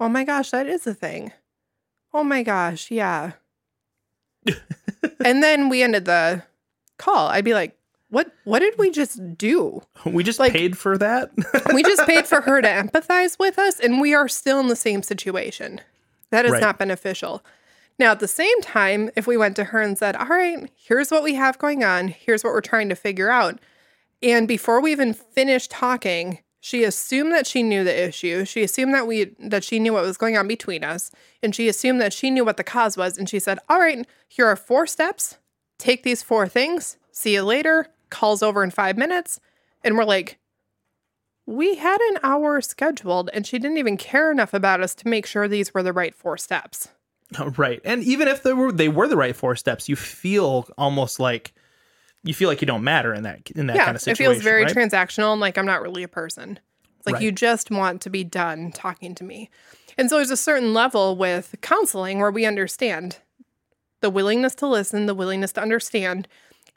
Oh 0.00 0.08
my 0.08 0.24
gosh, 0.24 0.50
that 0.50 0.66
is 0.66 0.86
a 0.86 0.94
thing. 0.94 1.32
Oh 2.12 2.24
my 2.24 2.42
gosh, 2.42 2.90
yeah. 2.90 3.32
and 5.24 5.42
then 5.42 5.68
we 5.68 5.82
ended 5.82 6.04
the 6.04 6.42
call. 6.98 7.28
I'd 7.28 7.44
be 7.44 7.54
like, 7.54 7.76
what 8.08 8.30
what 8.44 8.58
did 8.58 8.74
we 8.78 8.90
just 8.90 9.20
do? 9.38 9.82
We 10.04 10.22
just 10.22 10.38
Like- 10.38 10.52
paid 10.52 10.76
for 10.76 10.98
that. 10.98 11.30
We 11.74 11.82
just 11.82 12.02
paid 12.06 12.26
for 12.26 12.40
her 12.42 12.60
to 12.60 12.68
empathize 12.68 13.38
with 13.38 13.58
us, 13.58 13.80
and 13.80 14.00
we 14.00 14.14
are 14.14 14.28
still 14.28 14.60
in 14.60 14.68
the 14.68 14.76
same 14.76 15.02
situation. 15.02 15.80
That 16.30 16.44
is 16.44 16.52
Right. 16.52 16.60
not 16.60 16.78
beneficial. 16.78 17.42
Now, 17.98 18.12
at 18.12 18.20
the 18.20 18.28
same 18.28 18.60
time, 18.62 19.10
if 19.16 19.26
we 19.26 19.36
went 19.36 19.54
to 19.56 19.64
her 19.64 19.80
and 19.80 19.96
said, 19.98 20.16
All 20.16 20.26
right, 20.26 20.70
here's 20.74 21.10
what 21.10 21.22
we 21.22 21.34
have 21.34 21.58
going 21.58 21.84
on, 21.84 22.08
here's 22.08 22.42
what 22.42 22.52
we're 22.52 22.60
trying 22.62 22.88
to 22.88 22.94
figure 22.96 23.30
out. 23.30 23.60
And 24.22 24.46
before 24.48 24.80
we 24.80 24.92
even 24.92 25.12
finish 25.14 25.68
talking, 25.68 26.38
she 26.64 26.84
assumed 26.84 27.32
that 27.32 27.44
she 27.44 27.64
knew 27.64 27.82
the 27.82 28.06
issue. 28.06 28.44
She 28.44 28.62
assumed 28.62 28.94
that 28.94 29.08
we 29.08 29.34
that 29.40 29.64
she 29.64 29.80
knew 29.80 29.92
what 29.92 30.04
was 30.04 30.16
going 30.16 30.38
on 30.38 30.46
between 30.46 30.84
us, 30.84 31.10
and 31.42 31.52
she 31.52 31.68
assumed 31.68 32.00
that 32.00 32.12
she 32.12 32.30
knew 32.30 32.44
what 32.44 32.56
the 32.56 32.62
cause 32.62 32.96
was. 32.96 33.18
And 33.18 33.28
she 33.28 33.40
said, 33.40 33.58
"All 33.68 33.80
right, 33.80 34.06
here 34.28 34.46
are 34.46 34.54
four 34.54 34.86
steps. 34.86 35.38
Take 35.78 36.04
these 36.04 36.22
four 36.22 36.46
things. 36.46 36.96
See 37.10 37.34
you 37.34 37.42
later." 37.42 37.88
Calls 38.10 38.42
over 38.42 38.62
in 38.62 38.70
five 38.70 38.96
minutes, 38.96 39.40
and 39.82 39.96
we're 39.96 40.04
like, 40.04 40.38
we 41.46 41.76
had 41.76 42.00
an 42.10 42.18
hour 42.22 42.60
scheduled, 42.60 43.30
and 43.32 43.46
she 43.46 43.58
didn't 43.58 43.78
even 43.78 43.96
care 43.96 44.30
enough 44.30 44.54
about 44.54 44.82
us 44.82 44.94
to 44.96 45.08
make 45.08 45.26
sure 45.26 45.48
these 45.48 45.74
were 45.74 45.82
the 45.82 45.92
right 45.92 46.14
four 46.14 46.36
steps. 46.36 46.88
right. 47.56 47.80
And 47.84 48.04
even 48.04 48.28
if 48.28 48.42
they 48.42 48.52
were 48.52 48.70
they 48.70 48.88
were 48.88 49.08
the 49.08 49.16
right 49.16 49.34
four 49.34 49.56
steps, 49.56 49.88
you 49.88 49.96
feel 49.96 50.68
almost 50.78 51.18
like 51.18 51.54
you 52.24 52.34
feel 52.34 52.48
like 52.48 52.60
you 52.60 52.66
don't 52.66 52.84
matter 52.84 53.12
in 53.12 53.24
that 53.24 53.50
in 53.50 53.66
that 53.66 53.76
yeah, 53.76 53.84
kind 53.84 53.96
of 53.96 54.02
situation. 54.02 54.32
it 54.32 54.34
feels 54.34 54.42
very 54.44 54.64
right? 54.64 54.74
transactional 54.74 55.32
and 55.32 55.40
like 55.40 55.58
I'm 55.58 55.66
not 55.66 55.82
really 55.82 56.02
a 56.02 56.08
person. 56.08 56.58
It's 56.98 57.06
like 57.06 57.14
Right. 57.14 57.22
you 57.22 57.32
just 57.32 57.70
want 57.70 58.00
to 58.02 58.10
be 58.10 58.22
done 58.22 58.70
talking 58.70 59.14
to 59.16 59.24
me. 59.24 59.50
And 59.98 60.08
so 60.08 60.16
there's 60.16 60.30
a 60.30 60.36
certain 60.36 60.72
level 60.72 61.16
with 61.16 61.54
counseling 61.60 62.20
where 62.20 62.30
we 62.30 62.46
understand 62.46 63.18
the 64.00 64.10
willingness 64.10 64.54
to 64.56 64.66
listen, 64.66 65.06
the 65.06 65.14
willingness 65.14 65.52
to 65.52 65.62
understand, 65.62 66.28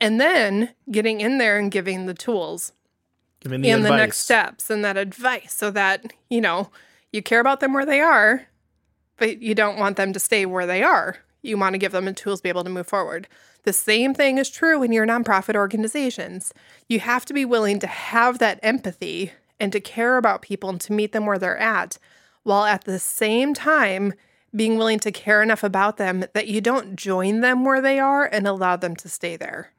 and 0.01 0.19
then 0.19 0.73
getting 0.91 1.21
in 1.21 1.37
there 1.37 1.57
and 1.57 1.71
giving 1.71 2.05
the 2.05 2.13
tools 2.13 2.73
Giving 3.41 3.61
the 3.61 3.69
and 3.69 3.85
the 3.85 3.95
next 3.95 4.17
steps 4.19 4.69
and 4.71 4.83
that 4.83 4.97
advice 4.97 5.53
so 5.53 5.69
that, 5.71 6.11
you 6.29 6.41
know, 6.41 6.71
you 7.11 7.21
care 7.21 7.39
about 7.39 7.59
them 7.59 7.73
where 7.73 7.85
they 7.85 8.01
are, 8.01 8.47
but 9.17 9.41
you 9.41 9.53
don't 9.53 9.77
want 9.77 9.97
them 9.97 10.11
to 10.13 10.19
stay 10.19 10.45
where 10.45 10.65
they 10.65 10.81
are. 10.81 11.17
You 11.43 11.57
want 11.57 11.73
to 11.75 11.77
give 11.77 11.91
them 11.91 12.05
the 12.05 12.13
tools 12.13 12.39
to 12.39 12.43
be 12.43 12.49
able 12.49 12.63
to 12.63 12.69
move 12.71 12.87
forward. 12.87 13.27
The 13.65 13.73
same 13.73 14.13
thing 14.13 14.37
is 14.37 14.49
true 14.49 14.83
in 14.83 14.91
your 14.91 15.07
nonprofit 15.07 15.55
organizations. 15.55 16.53
You 16.87 16.99
have 16.99 17.25
to 17.25 17.33
be 17.33 17.45
willing 17.45 17.79
to 17.79 17.87
have 17.87 18.37
that 18.37 18.59
empathy 18.61 19.31
and 19.59 19.71
to 19.71 19.79
care 19.79 20.17
about 20.17 20.43
people 20.43 20.69
and 20.69 20.79
to 20.81 20.93
meet 20.93 21.11
them 21.11 21.25
where 21.25 21.39
they're 21.39 21.57
at, 21.57 21.97
while 22.43 22.65
at 22.65 22.83
the 22.83 22.99
same 22.99 23.55
time 23.55 24.13
being 24.55 24.77
willing 24.77 24.99
to 24.99 25.11
care 25.11 25.41
enough 25.41 25.63
about 25.63 25.97
them 25.97 26.25
that 26.33 26.47
you 26.47 26.61
don't 26.61 26.95
join 26.95 27.41
them 27.41 27.65
where 27.65 27.81
they 27.81 27.97
are 27.97 28.25
and 28.25 28.47
allow 28.47 28.75
them 28.75 28.95
to 28.97 29.09
stay 29.09 29.35
there. 29.35 29.71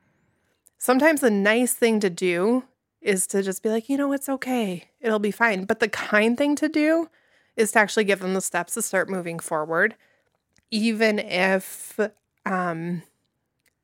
Sometimes 0.79 1.21
the 1.21 1.31
nice 1.31 1.73
thing 1.73 2.01
to 2.01 2.11
do 2.11 2.65
is 3.01 3.27
to 3.29 3.43
just 3.43 3.63
be 3.63 3.69
like, 3.69 3.89
you 3.89 3.97
know, 3.97 4.13
it's 4.13 4.29
okay. 4.29 4.89
It'll 5.01 5.21
be 5.21 5.31
fine. 5.31 5.65
But 5.65 5.79
the 5.79 5.89
kind 5.89 6.37
thing 6.37 6.57
to 6.57 6.69
do 6.69 7.09
is 7.57 7.71
to 7.73 7.79
actually 7.79 8.05
give 8.05 8.19
them 8.19 8.35
the 8.35 8.41
steps 8.41 8.75
to 8.75 8.83
start 8.83 9.09
moving 9.09 9.39
forward, 9.39 9.95
even 10.73 11.21
if 11.21 11.99
um, 12.45 13.03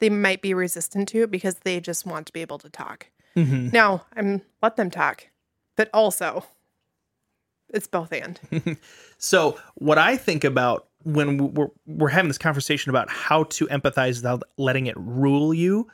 they 0.02 0.11
might 0.11 0.42
be 0.42 0.52
resistant 0.52 1.09
to 1.11 1.23
it 1.23 1.30
because 1.30 1.61
they 1.61 1.78
just 1.78 2.04
want 2.04 2.26
to 2.26 2.32
be 2.32 2.40
able 2.40 2.59
to 2.59 2.68
talk. 2.68 3.06
Mhm. 3.37 3.73
Now, 3.73 4.04
I'm 4.16 4.42
let 4.61 4.75
them 4.75 4.90
talk, 4.90 5.28
but 5.76 5.88
also 5.94 6.44
it's 7.73 7.87
both 7.87 8.12
and. 8.12 8.38
So, 9.18 9.56
what 9.76 9.99
I 9.99 10.16
think 10.16 10.42
about 10.42 10.88
when 11.04 11.54
we're 11.54 11.68
we're 11.87 12.09
having 12.09 12.28
this 12.28 12.37
conversation 12.37 12.90
about 12.90 13.09
how 13.09 13.44
to 13.44 13.68
empathize 13.68 14.16
without 14.16 14.42
letting 14.59 14.87
it 14.87 14.97
rule 14.99 15.54
you, 15.54 15.87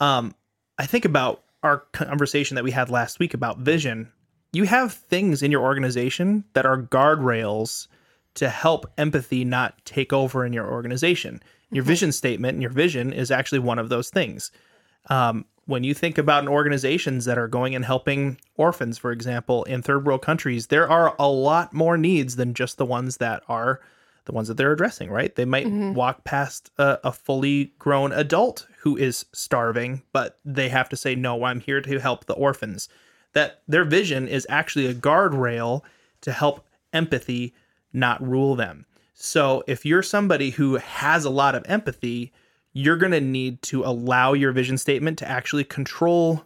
um, 0.00 0.34
I 0.78 0.86
think 0.86 1.04
about 1.04 1.42
our 1.62 1.80
conversation 1.92 2.54
that 2.54 2.64
we 2.64 2.70
had 2.70 2.88
last 2.88 3.18
week 3.18 3.34
about 3.34 3.58
vision. 3.58 4.10
You 4.54 4.64
have 4.64 4.94
things 4.94 5.42
in 5.42 5.50
your 5.50 5.62
organization 5.62 6.44
that 6.54 6.64
are 6.64 6.80
guardrails 6.80 7.88
to 8.34 8.48
help 8.48 8.90
empathy 8.96 9.44
not 9.44 9.84
take 9.84 10.14
over 10.14 10.46
in 10.46 10.54
your 10.54 10.66
organization. 10.72 11.42
Your 11.74 11.84
vision 11.84 12.12
statement 12.12 12.54
and 12.54 12.62
your 12.62 12.70
vision 12.70 13.12
is 13.12 13.30
actually 13.30 13.58
one 13.58 13.78
of 13.78 13.88
those 13.88 14.10
things. 14.10 14.50
Um, 15.10 15.44
when 15.66 15.84
you 15.84 15.94
think 15.94 16.18
about 16.18 16.46
organizations 16.46 17.24
that 17.24 17.38
are 17.38 17.48
going 17.48 17.74
and 17.74 17.84
helping 17.84 18.38
orphans, 18.56 18.98
for 18.98 19.12
example, 19.12 19.64
in 19.64 19.82
third 19.82 20.06
world 20.06 20.22
countries, 20.22 20.68
there 20.68 20.88
are 20.88 21.14
a 21.18 21.28
lot 21.28 21.72
more 21.72 21.96
needs 21.96 22.36
than 22.36 22.54
just 22.54 22.76
the 22.76 22.84
ones 22.84 23.16
that 23.18 23.42
are 23.48 23.80
the 24.26 24.32
ones 24.32 24.48
that 24.48 24.56
they're 24.56 24.72
addressing, 24.72 25.10
right? 25.10 25.34
They 25.34 25.44
might 25.44 25.66
mm-hmm. 25.66 25.92
walk 25.94 26.24
past 26.24 26.70
a, 26.78 26.98
a, 27.04 27.12
fully 27.12 27.74
grown 27.78 28.10
adult 28.12 28.66
who 28.78 28.96
is 28.96 29.26
starving, 29.32 30.02
but 30.12 30.38
they 30.46 30.70
have 30.70 30.88
to 30.90 30.96
say, 30.96 31.14
no, 31.14 31.44
I'm 31.44 31.60
here 31.60 31.82
to 31.82 32.00
help 32.00 32.24
the 32.24 32.34
orphans. 32.34 32.88
That 33.34 33.62
their 33.68 33.84
vision 33.84 34.26
is 34.26 34.46
actually 34.48 34.86
a 34.86 34.94
guardrail 34.94 35.82
to 36.22 36.32
help 36.32 36.66
empathy 36.92 37.52
not 37.92 38.26
rule 38.26 38.54
them. 38.54 38.86
So 39.14 39.62
if 39.66 39.86
you're 39.86 40.02
somebody 40.02 40.50
who 40.50 40.76
has 40.76 41.24
a 41.24 41.30
lot 41.30 41.54
of 41.54 41.64
empathy, 41.66 42.32
you're 42.72 42.96
going 42.96 43.12
to 43.12 43.20
need 43.20 43.62
to 43.62 43.84
allow 43.84 44.32
your 44.32 44.52
vision 44.52 44.76
statement 44.76 45.18
to 45.18 45.28
actually 45.28 45.64
control 45.64 46.44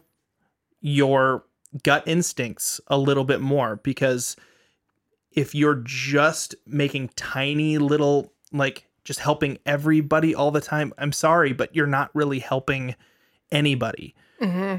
your 0.81 1.43
gut 1.83 2.03
instincts 2.07 2.79
a 2.87 2.97
little 2.97 3.25
bit 3.25 3.41
more 3.41 3.75
because 3.77 4.35
if 5.31 5.53
you're 5.53 5.81
just 5.83 6.55
making 6.65 7.09
tiny 7.15 7.77
little 7.77 8.31
like 8.51 8.85
just 9.03 9.19
helping 9.19 9.59
everybody 9.67 10.33
all 10.33 10.49
the 10.49 10.61
time 10.61 10.91
i'm 10.97 11.11
sorry 11.11 11.53
but 11.53 11.75
you're 11.75 11.85
not 11.85 12.09
really 12.15 12.39
helping 12.39 12.95
anybody. 13.51 14.15
Mm-hmm. 14.41 14.77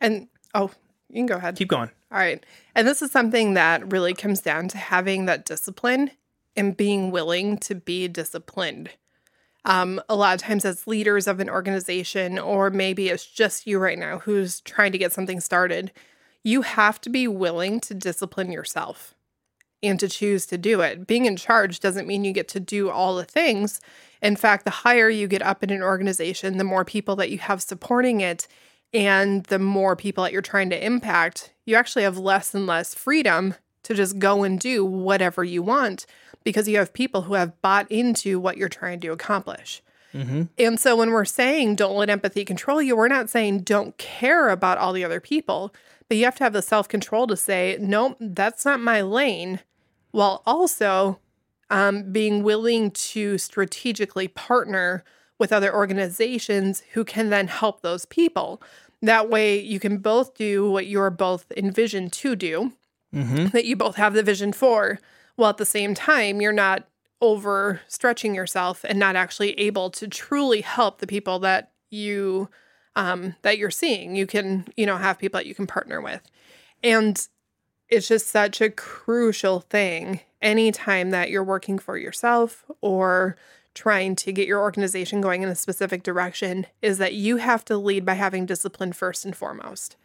and 0.00 0.28
oh 0.54 0.70
you 1.08 1.16
can 1.16 1.26
go 1.26 1.36
ahead. 1.36 1.56
Keep 1.56 1.68
going. 1.68 1.90
All 2.12 2.18
right. 2.18 2.44
And 2.74 2.86
this 2.86 3.00
is 3.00 3.10
something 3.10 3.54
that 3.54 3.92
really 3.92 4.12
comes 4.12 4.40
down 4.40 4.68
to 4.68 4.78
having 4.78 5.24
that 5.24 5.46
discipline 5.46 6.10
and 6.58 6.76
being 6.76 7.10
willing 7.10 7.56
to 7.56 7.74
be 7.74 8.08
disciplined 8.08 8.90
um, 9.64 10.00
a 10.08 10.16
lot 10.16 10.34
of 10.34 10.40
times 10.40 10.64
as 10.64 10.86
leaders 10.86 11.26
of 11.26 11.40
an 11.40 11.50
organization, 11.50 12.38
or 12.38 12.70
maybe 12.70 13.08
it's 13.08 13.26
just 13.26 13.66
you 13.66 13.78
right 13.78 13.98
now 13.98 14.18
who's 14.18 14.60
trying 14.62 14.92
to 14.92 14.98
get 14.98 15.12
something 15.12 15.40
started, 15.40 15.92
you 16.42 16.62
have 16.62 17.00
to 17.02 17.10
be 17.10 17.28
willing 17.28 17.80
to 17.80 17.94
discipline 17.94 18.50
yourself 18.50 19.14
and 19.82 20.00
to 20.00 20.08
choose 20.08 20.46
to 20.46 20.58
do 20.58 20.80
it. 20.80 21.06
Being 21.06 21.26
in 21.26 21.36
charge 21.36 21.80
doesn't 21.80 22.06
mean 22.06 22.24
you 22.24 22.32
get 22.32 22.48
to 22.48 22.60
do 22.60 22.88
all 22.88 23.16
the 23.16 23.24
things. 23.24 23.80
In 24.22 24.36
fact, 24.36 24.64
the 24.64 24.70
higher 24.70 25.10
you 25.10 25.28
get 25.28 25.42
up 25.42 25.62
in 25.62 25.70
an 25.70 25.82
organization, 25.82 26.56
the 26.56 26.64
more 26.64 26.84
people 26.84 27.14
that 27.16 27.30
you 27.30 27.38
have 27.38 27.62
supporting 27.62 28.20
it, 28.20 28.48
and 28.94 29.44
the 29.44 29.58
more 29.58 29.96
people 29.96 30.24
that 30.24 30.32
you're 30.32 30.40
trying 30.40 30.70
to 30.70 30.84
impact, 30.84 31.52
you 31.66 31.76
actually 31.76 32.04
have 32.04 32.16
less 32.16 32.54
and 32.54 32.66
less 32.66 32.94
freedom 32.94 33.54
to 33.82 33.94
just 33.94 34.18
go 34.18 34.44
and 34.44 34.58
do 34.58 34.84
whatever 34.84 35.44
you 35.44 35.62
want 35.62 36.06
because 36.44 36.68
you 36.68 36.78
have 36.78 36.92
people 36.92 37.22
who 37.22 37.34
have 37.34 37.60
bought 37.62 37.90
into 37.90 38.38
what 38.40 38.56
you're 38.56 38.68
trying 38.68 39.00
to 39.00 39.08
accomplish. 39.08 39.82
Mm-hmm. 40.14 40.44
And 40.58 40.80
so 40.80 40.96
when 40.96 41.10
we're 41.10 41.24
saying 41.24 41.76
don't 41.76 41.96
let 41.96 42.10
empathy 42.10 42.44
control 42.44 42.80
you, 42.80 42.96
we're 42.96 43.08
not 43.08 43.30
saying 43.30 43.60
don't 43.60 43.96
care 43.98 44.48
about 44.48 44.78
all 44.78 44.92
the 44.92 45.04
other 45.04 45.20
people, 45.20 45.74
but 46.08 46.16
you 46.16 46.24
have 46.24 46.36
to 46.36 46.44
have 46.44 46.52
the 46.52 46.62
self 46.62 46.88
control 46.88 47.26
to 47.26 47.36
say, 47.36 47.76
nope, 47.80 48.16
that's 48.20 48.64
not 48.64 48.80
my 48.80 49.02
lane, 49.02 49.60
while 50.10 50.42
also 50.46 51.20
um, 51.70 52.10
being 52.10 52.42
willing 52.42 52.90
to 52.90 53.36
strategically 53.38 54.28
partner 54.28 55.04
with 55.38 55.52
other 55.52 55.74
organizations 55.74 56.82
who 56.94 57.04
can 57.04 57.30
then 57.30 57.46
help 57.46 57.82
those 57.82 58.04
people. 58.06 58.62
That 59.02 59.30
way, 59.30 59.60
you 59.60 59.78
can 59.78 59.98
both 59.98 60.34
do 60.34 60.68
what 60.70 60.86
you're 60.86 61.10
both 61.10 61.52
envisioned 61.56 62.12
to 62.14 62.34
do, 62.34 62.72
mm-hmm. 63.14 63.46
that 63.48 63.64
you 63.64 63.76
both 63.76 63.96
have 63.96 64.14
the 64.14 64.22
vision 64.22 64.52
for, 64.52 64.98
while 65.38 65.50
at 65.50 65.56
the 65.56 65.64
same 65.64 65.94
time, 65.94 66.40
you're 66.40 66.52
not 66.52 66.88
overstretching 67.22 68.34
yourself 68.34 68.84
and 68.84 68.98
not 68.98 69.14
actually 69.14 69.52
able 69.58 69.88
to 69.88 70.08
truly 70.08 70.62
help 70.62 70.98
the 70.98 71.06
people 71.06 71.38
that 71.38 71.70
you 71.90 72.48
um, 72.96 73.36
that 73.42 73.56
you're 73.56 73.70
seeing. 73.70 74.16
You 74.16 74.26
can, 74.26 74.66
you 74.76 74.84
know, 74.84 74.96
have 74.96 75.18
people 75.18 75.38
that 75.38 75.46
you 75.46 75.54
can 75.54 75.68
partner 75.68 76.00
with. 76.00 76.22
And 76.82 77.26
it's 77.88 78.08
just 78.08 78.26
such 78.28 78.60
a 78.60 78.68
crucial 78.68 79.60
thing 79.60 80.20
anytime 80.42 81.10
that 81.10 81.30
you're 81.30 81.44
working 81.44 81.78
for 81.78 81.96
yourself 81.96 82.64
or 82.80 83.36
trying 83.74 84.16
to 84.16 84.32
get 84.32 84.48
your 84.48 84.60
organization 84.60 85.20
going 85.20 85.44
in 85.44 85.48
a 85.48 85.54
specific 85.54 86.02
direction 86.02 86.66
is 86.82 86.98
that 86.98 87.14
you 87.14 87.36
have 87.36 87.64
to 87.66 87.76
lead 87.76 88.04
by 88.04 88.14
having 88.14 88.44
discipline 88.44 88.92
first 88.92 89.24
and 89.24 89.36
foremost. 89.36 89.96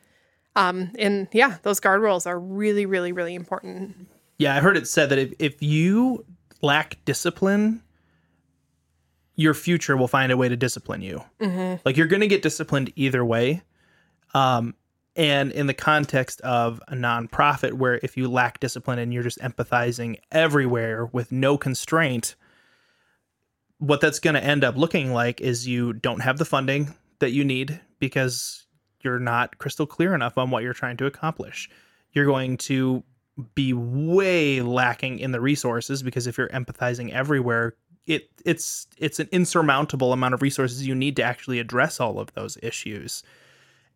Um, 0.55 0.91
and 0.99 1.27
yeah, 1.31 1.57
those 1.63 1.79
guardrails 1.79 2.27
are 2.27 2.39
really, 2.39 2.85
really, 2.85 3.11
really 3.11 3.33
important. 3.33 4.07
Yeah, 4.37 4.55
I 4.55 4.59
heard 4.59 4.77
it 4.77 4.87
said 4.87 5.09
that 5.09 5.19
if, 5.19 5.33
if 5.39 5.61
you 5.61 6.25
lack 6.61 7.03
discipline, 7.05 7.83
your 9.35 9.53
future 9.53 9.97
will 9.97 10.07
find 10.07 10.31
a 10.31 10.37
way 10.37 10.49
to 10.49 10.55
discipline 10.55 11.01
you. 11.01 11.23
Mm-hmm. 11.39 11.81
Like 11.85 11.97
you're 11.97 12.07
going 12.07 12.21
to 12.21 12.27
get 12.27 12.41
disciplined 12.41 12.91
either 12.95 13.23
way. 13.23 13.61
Um, 14.33 14.75
and 15.15 15.51
in 15.51 15.67
the 15.67 15.73
context 15.73 16.41
of 16.41 16.81
a 16.87 16.95
nonprofit, 16.95 17.73
where 17.73 17.99
if 18.01 18.17
you 18.17 18.29
lack 18.29 18.59
discipline 18.59 18.97
and 18.97 19.13
you're 19.13 19.23
just 19.23 19.39
empathizing 19.39 20.17
everywhere 20.31 21.05
with 21.05 21.31
no 21.31 21.57
constraint, 21.57 22.35
what 23.77 24.01
that's 24.01 24.19
going 24.19 24.33
to 24.33 24.43
end 24.43 24.63
up 24.63 24.75
looking 24.75 25.13
like 25.13 25.41
is 25.41 25.67
you 25.67 25.93
don't 25.93 26.21
have 26.21 26.37
the 26.37 26.45
funding 26.45 26.95
that 27.19 27.31
you 27.31 27.43
need 27.43 27.79
because 27.99 28.65
you're 29.01 29.19
not 29.19 29.57
crystal 29.57 29.85
clear 29.85 30.15
enough 30.15 30.37
on 30.37 30.49
what 30.49 30.63
you're 30.63 30.73
trying 30.73 30.97
to 30.97 31.05
accomplish. 31.05 31.69
You're 32.11 32.25
going 32.25 32.57
to 32.57 33.03
be 33.55 33.73
way 33.73 34.61
lacking 34.61 35.19
in 35.19 35.31
the 35.31 35.41
resources 35.41 36.03
because 36.03 36.27
if 36.27 36.37
you're 36.37 36.49
empathizing 36.49 37.11
everywhere 37.11 37.75
it 38.05 38.29
it's 38.45 38.87
it's 38.97 39.19
an 39.19 39.29
insurmountable 39.31 40.13
amount 40.13 40.33
of 40.33 40.41
resources 40.41 40.85
you 40.85 40.95
need 40.95 41.15
to 41.15 41.23
actually 41.23 41.59
address 41.59 41.99
all 41.99 42.19
of 42.19 42.33
those 42.33 42.57
issues. 42.61 43.23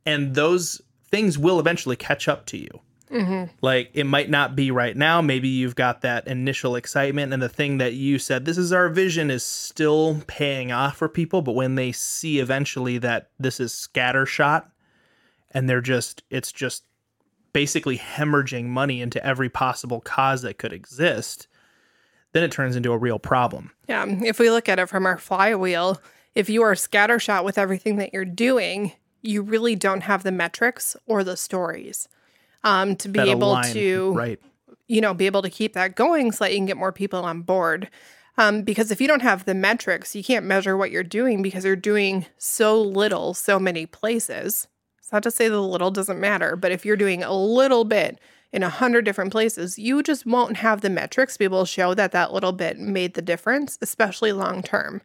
And 0.06 0.36
those 0.36 0.82
things 1.10 1.38
will 1.38 1.60
eventually 1.60 1.96
catch 1.96 2.28
up 2.28 2.46
to 2.48 2.58
you. 2.58 2.70
Mm-hmm. 3.10 3.56
like 3.62 3.90
it 3.94 4.04
might 4.04 4.30
not 4.30 4.54
be 4.54 4.70
right 4.70 4.96
now. 4.96 5.22
Maybe 5.22 5.48
you've 5.48 5.76
got 5.76 6.02
that 6.02 6.28
initial 6.28 6.76
excitement 6.76 7.32
and 7.32 7.42
the 7.42 7.48
thing 7.48 7.78
that 7.78 7.94
you 7.94 8.20
said 8.20 8.44
this 8.44 8.58
is 8.58 8.74
our 8.74 8.90
vision 8.90 9.32
is 9.32 9.44
still 9.44 10.22
paying 10.28 10.74
off 10.74 10.98
for 10.98 11.08
people. 11.08 11.42
But 11.42 11.54
when 11.54 11.76
they 11.76 11.94
see 11.94 12.40
eventually 12.40 12.98
that 12.98 13.30
this 13.40 13.62
is 13.62 13.72
scattershot 13.72 14.66
and 15.52 15.70
they're 15.70 15.80
just 15.80 16.24
it's 16.30 16.52
just 16.52 16.84
basically 17.58 17.98
hemorrhaging 17.98 18.66
money 18.66 19.02
into 19.02 19.26
every 19.26 19.50
possible 19.50 20.00
cause 20.00 20.44
that 20.44 20.60
could 20.60 20.72
exist, 20.72 21.48
then 22.32 22.44
it 22.44 22.52
turns 22.52 22.76
into 22.76 22.92
a 22.92 22.98
real 23.00 23.18
problem. 23.18 23.72
Yeah. 23.90 24.06
If 24.08 24.38
we 24.38 24.52
look 24.52 24.70
at 24.70 24.78
it 24.78 24.88
from 24.88 25.08
our 25.08 25.18
flywheel, 25.18 26.00
if 26.36 26.52
you 26.52 26.62
are 26.62 26.76
scattershot 26.76 27.44
with 27.44 27.58
everything 27.58 27.96
that 27.96 28.14
you're 28.14 28.26
doing, 28.26 28.92
you 29.24 29.42
really 29.42 29.76
don't 29.76 30.02
have 30.02 30.22
the 30.22 30.32
metrics 30.32 30.96
or 31.08 31.24
the 31.24 31.36
stories 31.36 32.08
um, 32.64 32.96
to 32.98 33.10
be 33.10 33.18
that 33.18 33.28
able 33.28 33.54
align, 33.54 33.74
to, 33.74 34.14
right. 34.14 34.40
you 34.88 35.02
know, 35.02 35.16
be 35.16 35.26
able 35.26 35.42
to 35.42 35.50
keep 35.50 35.74
that 35.74 35.96
going 35.96 36.32
so 36.32 36.46
that 36.46 36.52
you 36.52 36.60
can 36.60 36.68
get 36.68 36.78
more 36.78 36.92
people 36.92 37.26
on 37.26 37.42
board. 37.42 37.90
Um, 38.38 38.62
because 38.62 38.92
if 38.92 39.02
you 39.02 39.08
don't 39.08 39.24
have 39.24 39.46
the 39.46 39.56
metrics, 39.56 40.16
you 40.16 40.24
can't 40.24 40.46
measure 40.46 40.78
what 40.78 40.92
you're 40.92 41.02
doing 41.02 41.42
because 41.42 41.66
you're 41.66 41.76
doing 41.76 42.28
so 42.38 42.80
little, 42.80 43.34
so 43.34 43.58
many 43.58 43.88
places. 43.88 44.68
It's 45.08 45.14
not 45.14 45.24
to 45.24 45.32
say 45.32 45.48
the 45.48 45.62
little 45.62 45.90
doesn't 45.90 46.20
matter, 46.20 46.58
but 46.58 46.74
if 46.74 46.86
you're 46.86 46.98
doing 46.98 47.24
a 47.24 47.32
little 47.32 47.86
bit 47.86 48.20
in 48.52 48.62
a 48.62 48.68
hundred 48.68 49.06
different 49.06 49.32
places, 49.32 49.80
you 49.80 50.04
just 50.04 50.26
won't 50.26 50.58
have 50.58 50.82
the 50.82 50.90
metrics 50.90 51.36
to 51.36 51.40
be 51.40 51.46
able 51.46 51.64
to 51.64 51.72
show 51.72 51.94
that 51.94 52.12
that 52.12 52.34
little 52.34 52.52
bit 52.52 52.78
made 52.78 53.14
the 53.14 53.22
difference, 53.22 53.78
especially 53.82 54.34
long 54.34 54.62
term. 54.62 55.02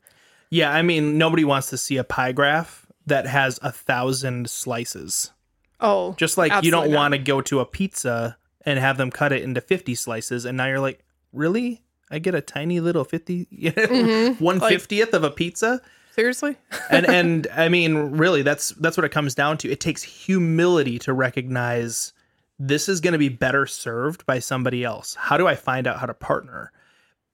Yeah, 0.51 0.73
I 0.73 0.83
mean, 0.83 1.19
nobody 1.19 1.45
wants 1.45 1.71
to 1.71 1.77
see 1.77 1.99
a 1.99 2.03
pie 2.03 2.33
graph 2.33 2.85
that 3.07 3.29
has 3.29 3.61
a 3.63 3.71
thousand 3.71 4.51
slices. 4.51 5.31
Oh, 5.79 6.17
just 6.19 6.37
like 6.37 6.65
you 6.65 6.73
don't 6.73 6.91
want 6.91 7.13
to 7.13 7.19
go 7.19 7.41
to 7.41 7.61
a 7.61 7.65
pizza 7.65 8.37
and 8.67 8.81
have 8.81 8.97
them 8.97 9.13
cut 9.13 9.31
it 9.31 9.45
into 9.45 9.61
50 9.61 9.95
slices. 9.95 10.45
And 10.45 10.57
now 10.57 10.67
you're 10.67 10.81
like, 10.81 11.05
really? 11.33 11.85
I 12.11 12.19
get 12.19 12.35
a 12.35 12.41
tiny 12.41 12.81
little 12.81 13.05
50, 13.05 13.47
mm-hmm. 13.53 14.45
150th 14.45 14.99
like, 14.99 15.13
of 15.13 15.23
a 15.23 15.31
pizza? 15.31 15.81
Seriously? 16.15 16.57
and 16.91 17.07
and 17.09 17.47
I 17.55 17.69
mean, 17.69 17.97
really, 17.97 18.43
that's 18.43 18.71
that's 18.71 18.97
what 18.97 19.05
it 19.05 19.11
comes 19.11 19.35
down 19.35 19.59
to. 19.59 19.71
It 19.71 19.81
takes 19.81 20.03
humility 20.03 20.99
to 21.01 21.13
recognize 21.13 22.13
this 22.59 22.89
is 22.89 23.01
going 23.01 23.13
to 23.13 23.19
be 23.19 23.31
better 23.31 23.67
served 23.67 24.25
by 24.27 24.39
somebody 24.39 24.85
else. 24.85 25.15
How 25.15 25.37
do 25.37 25.49
I 25.49 25.55
find 25.55 25.87
out 25.87 25.99
how 25.99 26.07
to 26.07 26.15
partner? 26.15 26.71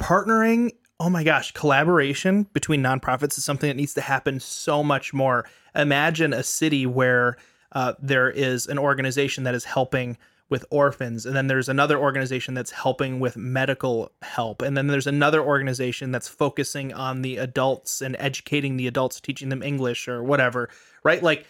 Partnering, 0.01 0.71
oh 1.01 1.11
my 1.11 1.25
gosh, 1.25 1.53
collaboration 1.53 2.45
between 2.53 2.83
nonprofits 2.83 3.37
is 3.37 3.45
something 3.45 3.69
that 3.69 3.77
needs 3.77 3.95
to 3.95 4.01
happen 4.01 4.41
so 4.41 4.83
much 4.83 5.13
more. 5.13 5.45
Imagine 5.75 6.33
a 6.33 6.43
city 6.43 6.87
where 6.87 7.37
uh, 7.73 7.95
there 8.01 8.31
is 8.31 8.67
an 8.67 8.79
organization 8.79 9.45
that 9.45 9.55
is 9.55 9.65
helping 9.65 10.17
with 10.51 10.65
orphans 10.71 11.27
and 11.27 11.37
then 11.37 11.47
there's 11.47 11.69
another 11.69 11.99
organization 11.99 12.55
that's 12.55 12.71
helping 12.71 13.21
with 13.21 13.37
medical 13.37 14.11
help 14.23 14.63
and 14.63 14.77
then 14.77 14.87
there's 14.87 15.07
another 15.07 15.43
organization 15.43 16.11
that's 16.11 16.29
focusing 16.29 16.93
on 16.93 17.23
the 17.23 17.37
adults 17.37 18.01
and 18.01 18.17
educating 18.19 18.77
the 18.77 18.87
adults 18.87 19.21
teaching 19.21 19.49
them 19.49 19.63
english 19.63 20.09
or 20.09 20.23
whatever 20.23 20.69
right 21.05 21.23
like 21.23 21.47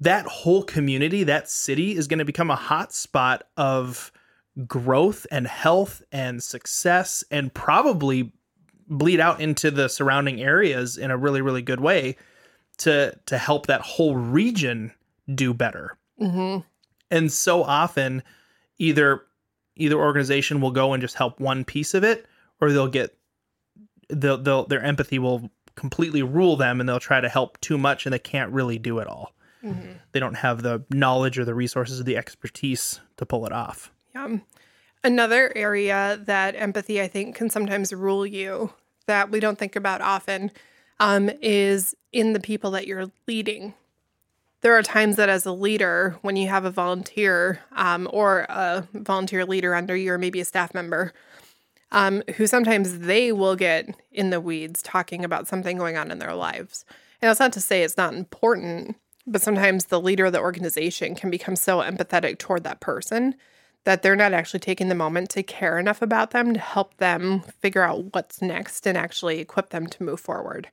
that 0.00 0.26
whole 0.26 0.62
community 0.62 1.24
that 1.24 1.48
city 1.48 1.96
is 1.96 2.06
going 2.06 2.20
to 2.20 2.24
become 2.24 2.50
a 2.50 2.56
hot 2.56 2.92
spot 2.92 3.44
of 3.56 4.12
growth 4.66 5.26
and 5.30 5.46
health 5.46 6.02
and 6.12 6.42
success 6.42 7.24
and 7.30 7.52
probably 7.54 8.32
bleed 8.88 9.20
out 9.20 9.40
into 9.40 9.70
the 9.70 9.88
surrounding 9.88 10.40
areas 10.40 10.96
in 10.96 11.10
a 11.10 11.16
really 11.16 11.40
really 11.40 11.62
good 11.62 11.80
way 11.80 12.16
to 12.78 13.14
to 13.26 13.36
help 13.36 13.66
that 13.66 13.82
whole 13.82 14.16
region 14.16 14.92
do 15.32 15.52
better. 15.52 15.96
Mm-hmm. 16.20 16.60
And 17.10 17.32
so 17.32 17.62
often, 17.62 18.22
either 18.78 19.22
either 19.76 19.96
organization 19.96 20.60
will 20.60 20.72
go 20.72 20.92
and 20.92 21.00
just 21.00 21.14
help 21.14 21.40
one 21.40 21.64
piece 21.64 21.94
of 21.94 22.04
it, 22.04 22.26
or 22.60 22.72
they'll 22.72 22.88
get 22.88 23.16
they'll, 24.08 24.38
they'll 24.38 24.66
their 24.66 24.82
empathy 24.82 25.18
will 25.18 25.50
completely 25.74 26.22
rule 26.22 26.56
them, 26.56 26.80
and 26.80 26.88
they'll 26.88 27.00
try 27.00 27.20
to 27.20 27.28
help 27.28 27.60
too 27.60 27.78
much, 27.78 28.06
and 28.06 28.12
they 28.12 28.18
can't 28.18 28.52
really 28.52 28.78
do 28.78 28.98
it 28.98 29.06
all. 29.06 29.34
Mm-hmm. 29.64 29.92
They 30.12 30.20
don't 30.20 30.34
have 30.34 30.62
the 30.62 30.84
knowledge 30.90 31.38
or 31.38 31.44
the 31.44 31.54
resources 31.54 32.00
or 32.00 32.04
the 32.04 32.16
expertise 32.16 33.00
to 33.16 33.26
pull 33.26 33.46
it 33.46 33.52
off. 33.52 33.92
Yeah. 34.14 34.38
Another 35.04 35.52
area 35.56 36.20
that 36.24 36.54
empathy, 36.56 37.00
I 37.00 37.08
think, 37.08 37.36
can 37.36 37.50
sometimes 37.50 37.92
rule 37.92 38.26
you 38.26 38.72
that 39.06 39.30
we 39.30 39.40
don't 39.40 39.58
think 39.58 39.76
about 39.76 40.00
often 40.00 40.50
um, 41.00 41.30
is 41.40 41.94
in 42.12 42.32
the 42.32 42.40
people 42.40 42.72
that 42.72 42.86
you're 42.86 43.10
leading. 43.26 43.74
There 44.60 44.76
are 44.76 44.82
times 44.82 45.16
that, 45.16 45.28
as 45.28 45.46
a 45.46 45.52
leader, 45.52 46.16
when 46.22 46.36
you 46.36 46.48
have 46.48 46.64
a 46.64 46.70
volunteer 46.70 47.60
um, 47.72 48.08
or 48.12 48.40
a 48.48 48.88
volunteer 48.92 49.44
leader 49.44 49.74
under 49.74 49.94
you, 49.96 50.12
or 50.12 50.18
maybe 50.18 50.40
a 50.40 50.44
staff 50.44 50.74
member, 50.74 51.12
um, 51.92 52.22
who 52.36 52.46
sometimes 52.46 52.98
they 52.98 53.32
will 53.32 53.56
get 53.56 53.88
in 54.10 54.30
the 54.30 54.40
weeds 54.40 54.82
talking 54.82 55.24
about 55.24 55.46
something 55.46 55.78
going 55.78 55.96
on 55.96 56.10
in 56.10 56.18
their 56.18 56.34
lives. 56.34 56.84
And 57.22 57.28
that's 57.28 57.40
not 57.40 57.52
to 57.54 57.60
say 57.60 57.82
it's 57.82 57.96
not 57.96 58.14
important, 58.14 58.96
but 59.26 59.42
sometimes 59.42 59.86
the 59.86 60.00
leader 60.00 60.26
of 60.26 60.32
the 60.32 60.40
organization 60.40 61.14
can 61.14 61.30
become 61.30 61.56
so 61.56 61.78
empathetic 61.78 62.38
toward 62.38 62.64
that 62.64 62.80
person 62.80 63.34
that 63.84 64.02
they're 64.02 64.16
not 64.16 64.32
actually 64.32 64.60
taking 64.60 64.88
the 64.88 64.94
moment 64.94 65.30
to 65.30 65.42
care 65.42 65.78
enough 65.78 66.02
about 66.02 66.32
them 66.32 66.52
to 66.52 66.60
help 66.60 66.96
them 66.98 67.40
figure 67.60 67.82
out 67.82 68.12
what's 68.12 68.42
next 68.42 68.86
and 68.86 68.98
actually 68.98 69.38
equip 69.38 69.70
them 69.70 69.86
to 69.86 70.02
move 70.02 70.20
forward. 70.20 70.68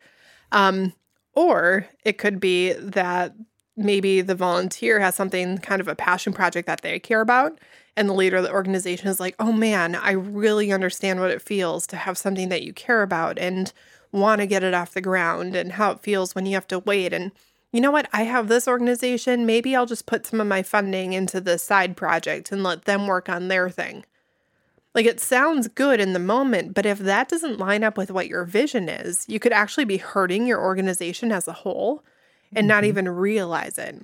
Um, 0.52 0.94
or 1.34 1.88
it 2.04 2.18
could 2.18 2.40
be 2.40 2.74
that 2.74 3.34
maybe 3.78 4.22
the 4.22 4.36
volunteer 4.36 5.00
has 5.00 5.16
something 5.16 5.58
kind 5.58 5.82
of 5.82 5.88
a 5.88 5.96
passion 5.96 6.34
project 6.34 6.68
that 6.68 6.82
they 6.82 7.00
care 7.00 7.22
about. 7.22 7.60
And 7.98 8.10
the 8.10 8.14
leader 8.14 8.38
of 8.38 8.44
the 8.44 8.52
organization 8.52 9.08
is 9.08 9.20
like, 9.20 9.36
oh 9.40 9.52
man, 9.52 9.96
I 9.96 10.12
really 10.12 10.72
understand 10.72 11.20
what 11.20 11.32
it 11.32 11.42
feels 11.42 11.88
to 11.88 11.96
have 11.96 12.18
something 12.18 12.50
that 12.50 12.64
you 12.64 12.74
care 12.74 13.02
about 13.02 13.40
and 13.40 13.72
want 14.12 14.42
to 14.42 14.48
get 14.48 14.64
it 14.64 14.74
off 14.74 14.94
the 14.94 15.02
ground 15.02 15.56
and 15.56 15.74
how 15.74 15.92
it 15.92 16.02
feels 16.02 16.36
when 16.36 16.46
you 16.46 16.54
have 16.56 16.68
to 16.68 16.80
wait. 16.80 17.14
And 17.14 17.32
you 17.72 17.82
know 17.82 17.92
what? 17.92 18.08
I 18.14 18.24
have 18.24 18.48
this 18.48 18.68
organization. 18.68 19.46
Maybe 19.46 19.76
I'll 19.76 19.86
just 19.86 20.06
put 20.06 20.26
some 20.26 20.40
of 20.40 20.48
my 20.48 20.64
funding 20.64 21.14
into 21.14 21.42
this 21.42 21.64
side 21.64 21.98
project 21.98 22.52
and 22.52 22.64
let 22.64 22.86
them 22.86 23.08
work 23.08 23.30
on 23.30 23.48
their 23.48 23.70
thing. 23.70 24.06
Like 24.94 25.06
it 25.06 25.20
sounds 25.20 25.68
good 25.68 26.00
in 26.00 26.14
the 26.14 26.20
moment, 26.20 26.74
but 26.74 26.86
if 26.86 27.00
that 27.00 27.28
doesn't 27.28 27.60
line 27.60 27.84
up 27.84 27.98
with 27.98 28.12
what 28.12 28.30
your 28.30 28.46
vision 28.46 28.88
is, 28.88 29.26
you 29.28 29.40
could 29.40 29.52
actually 29.52 29.84
be 29.84 29.98
hurting 29.98 30.48
your 30.48 30.62
organization 30.62 31.34
as 31.34 31.50
a 31.50 31.54
whole 31.54 32.02
and 32.56 32.68
not 32.68 32.84
even 32.84 33.08
realize 33.10 33.78
it. 33.78 34.04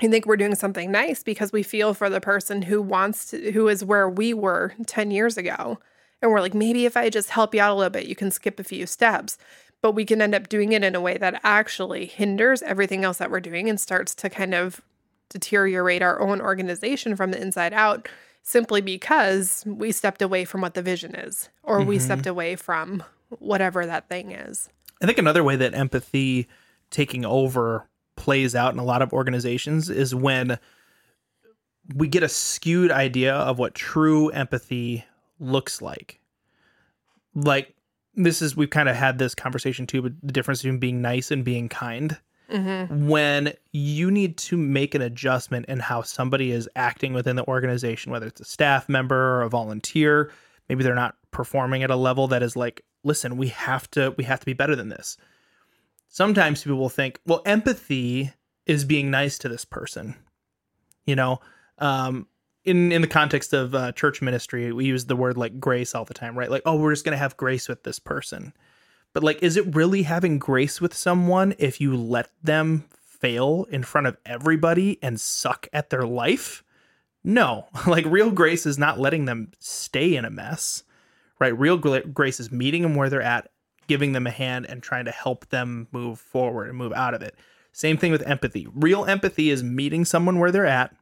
I 0.00 0.08
think 0.08 0.26
we're 0.26 0.36
doing 0.36 0.54
something 0.54 0.90
nice 0.90 1.22
because 1.22 1.52
we 1.52 1.62
feel 1.62 1.94
for 1.94 2.10
the 2.10 2.20
person 2.20 2.62
who 2.62 2.82
wants 2.82 3.30
to, 3.30 3.52
who 3.52 3.68
is 3.68 3.84
where 3.84 4.08
we 4.08 4.34
were 4.34 4.74
10 4.86 5.10
years 5.10 5.38
ago. 5.38 5.78
And 6.20 6.30
we're 6.30 6.40
like, 6.40 6.54
maybe 6.54 6.84
if 6.84 6.96
I 6.96 7.08
just 7.08 7.30
help 7.30 7.54
you 7.54 7.60
out 7.60 7.72
a 7.72 7.74
little 7.74 7.90
bit, 7.90 8.06
you 8.06 8.14
can 8.14 8.30
skip 8.30 8.60
a 8.60 8.64
few 8.64 8.86
steps 8.86 9.38
but 9.82 9.92
we 9.92 10.04
can 10.04 10.22
end 10.22 10.34
up 10.34 10.48
doing 10.48 10.72
it 10.72 10.82
in 10.82 10.94
a 10.94 11.00
way 11.00 11.18
that 11.18 11.40
actually 11.44 12.06
hinders 12.06 12.62
everything 12.62 13.04
else 13.04 13.18
that 13.18 13.30
we're 13.30 13.40
doing 13.40 13.68
and 13.68 13.80
starts 13.80 14.14
to 14.16 14.28
kind 14.30 14.54
of 14.54 14.80
deteriorate 15.28 16.02
our 16.02 16.20
own 16.20 16.40
organization 16.40 17.16
from 17.16 17.30
the 17.30 17.40
inside 17.40 17.72
out 17.72 18.08
simply 18.42 18.80
because 18.80 19.64
we 19.66 19.90
stepped 19.92 20.22
away 20.22 20.44
from 20.44 20.60
what 20.60 20.74
the 20.74 20.82
vision 20.82 21.14
is 21.14 21.50
or 21.62 21.78
mm-hmm. 21.78 21.88
we 21.88 21.98
stepped 21.98 22.26
away 22.26 22.56
from 22.56 23.02
whatever 23.28 23.86
that 23.86 24.08
thing 24.08 24.30
is. 24.30 24.68
I 25.02 25.06
think 25.06 25.18
another 25.18 25.44
way 25.44 25.56
that 25.56 25.74
empathy 25.74 26.48
taking 26.90 27.24
over 27.24 27.88
plays 28.16 28.54
out 28.54 28.72
in 28.72 28.78
a 28.78 28.84
lot 28.84 29.02
of 29.02 29.12
organizations 29.12 29.90
is 29.90 30.14
when 30.14 30.58
we 31.94 32.08
get 32.08 32.22
a 32.22 32.28
skewed 32.28 32.90
idea 32.90 33.34
of 33.34 33.58
what 33.58 33.74
true 33.74 34.28
empathy 34.30 35.04
looks 35.38 35.80
like. 35.80 36.20
Like 37.34 37.74
this 38.14 38.40
is 38.42 38.56
we've 38.56 38.70
kind 38.70 38.88
of 38.88 38.96
had 38.96 39.18
this 39.18 39.34
conversation 39.34 39.86
too, 39.86 40.02
but 40.02 40.12
the 40.22 40.32
difference 40.32 40.62
between 40.62 40.80
being 40.80 41.02
nice 41.02 41.30
and 41.30 41.44
being 41.44 41.68
kind. 41.68 42.18
Mm-hmm. 42.50 43.08
When 43.08 43.52
you 43.72 44.10
need 44.10 44.38
to 44.38 44.56
make 44.56 44.94
an 44.94 45.02
adjustment 45.02 45.66
in 45.66 45.80
how 45.80 46.02
somebody 46.02 46.52
is 46.52 46.68
acting 46.76 47.12
within 47.12 47.36
the 47.36 47.46
organization, 47.46 48.12
whether 48.12 48.26
it's 48.26 48.40
a 48.40 48.44
staff 48.44 48.88
member 48.88 49.36
or 49.36 49.42
a 49.42 49.48
volunteer, 49.48 50.30
maybe 50.68 50.84
they're 50.84 50.94
not 50.94 51.16
performing 51.32 51.82
at 51.82 51.90
a 51.90 51.96
level 51.96 52.28
that 52.28 52.42
is 52.42 52.56
like, 52.56 52.82
listen, 53.02 53.36
we 53.36 53.48
have 53.48 53.90
to 53.92 54.14
we 54.16 54.24
have 54.24 54.40
to 54.40 54.46
be 54.46 54.52
better 54.52 54.76
than 54.76 54.88
this. 54.88 55.16
Sometimes 56.16 56.62
people 56.62 56.78
will 56.78 56.88
think, 56.88 57.20
well, 57.26 57.42
empathy 57.44 58.32
is 58.64 58.86
being 58.86 59.10
nice 59.10 59.36
to 59.36 59.50
this 59.50 59.66
person. 59.66 60.14
You 61.04 61.14
know, 61.14 61.40
um, 61.76 62.26
in 62.64 62.90
in 62.90 63.02
the 63.02 63.06
context 63.06 63.52
of 63.52 63.74
uh, 63.74 63.92
church 63.92 64.22
ministry, 64.22 64.72
we 64.72 64.86
use 64.86 65.04
the 65.04 65.14
word 65.14 65.36
like 65.36 65.60
grace 65.60 65.94
all 65.94 66.06
the 66.06 66.14
time, 66.14 66.34
right? 66.34 66.50
Like, 66.50 66.62
oh, 66.64 66.76
we're 66.76 66.94
just 66.94 67.04
gonna 67.04 67.18
have 67.18 67.36
grace 67.36 67.68
with 67.68 67.82
this 67.82 67.98
person. 67.98 68.54
But 69.12 69.24
like, 69.24 69.42
is 69.42 69.58
it 69.58 69.74
really 69.74 70.04
having 70.04 70.38
grace 70.38 70.80
with 70.80 70.94
someone 70.94 71.54
if 71.58 71.82
you 71.82 71.94
let 71.94 72.30
them 72.42 72.86
fail 72.98 73.66
in 73.68 73.82
front 73.82 74.06
of 74.06 74.16
everybody 74.24 74.98
and 75.02 75.20
suck 75.20 75.68
at 75.74 75.90
their 75.90 76.06
life? 76.06 76.64
No, 77.24 77.66
like 77.86 78.06
real 78.06 78.30
grace 78.30 78.64
is 78.64 78.78
not 78.78 78.98
letting 78.98 79.26
them 79.26 79.50
stay 79.58 80.16
in 80.16 80.24
a 80.24 80.30
mess, 80.30 80.82
right? 81.38 81.58
Real 81.58 81.76
grace 81.76 82.40
is 82.40 82.50
meeting 82.50 82.80
them 82.80 82.94
where 82.94 83.10
they're 83.10 83.20
at, 83.20 83.50
giving 83.86 84.12
them 84.12 84.26
a 84.26 84.30
hand, 84.30 84.66
and 84.66 84.82
trying 84.82 85.04
to 85.04 85.10
help 85.10 85.48
them 85.48 85.88
move 85.92 86.18
forward 86.18 86.68
and 86.68 86.76
move 86.76 86.92
out 86.92 87.14
of 87.14 87.22
it. 87.22 87.34
Same 87.72 87.96
thing 87.96 88.12
with 88.12 88.22
empathy. 88.26 88.66
Real 88.74 89.04
empathy 89.04 89.50
is 89.50 89.62
meeting 89.62 90.04
someone 90.04 90.38
where 90.38 90.50
they're 90.50 90.66
at, 90.66 90.94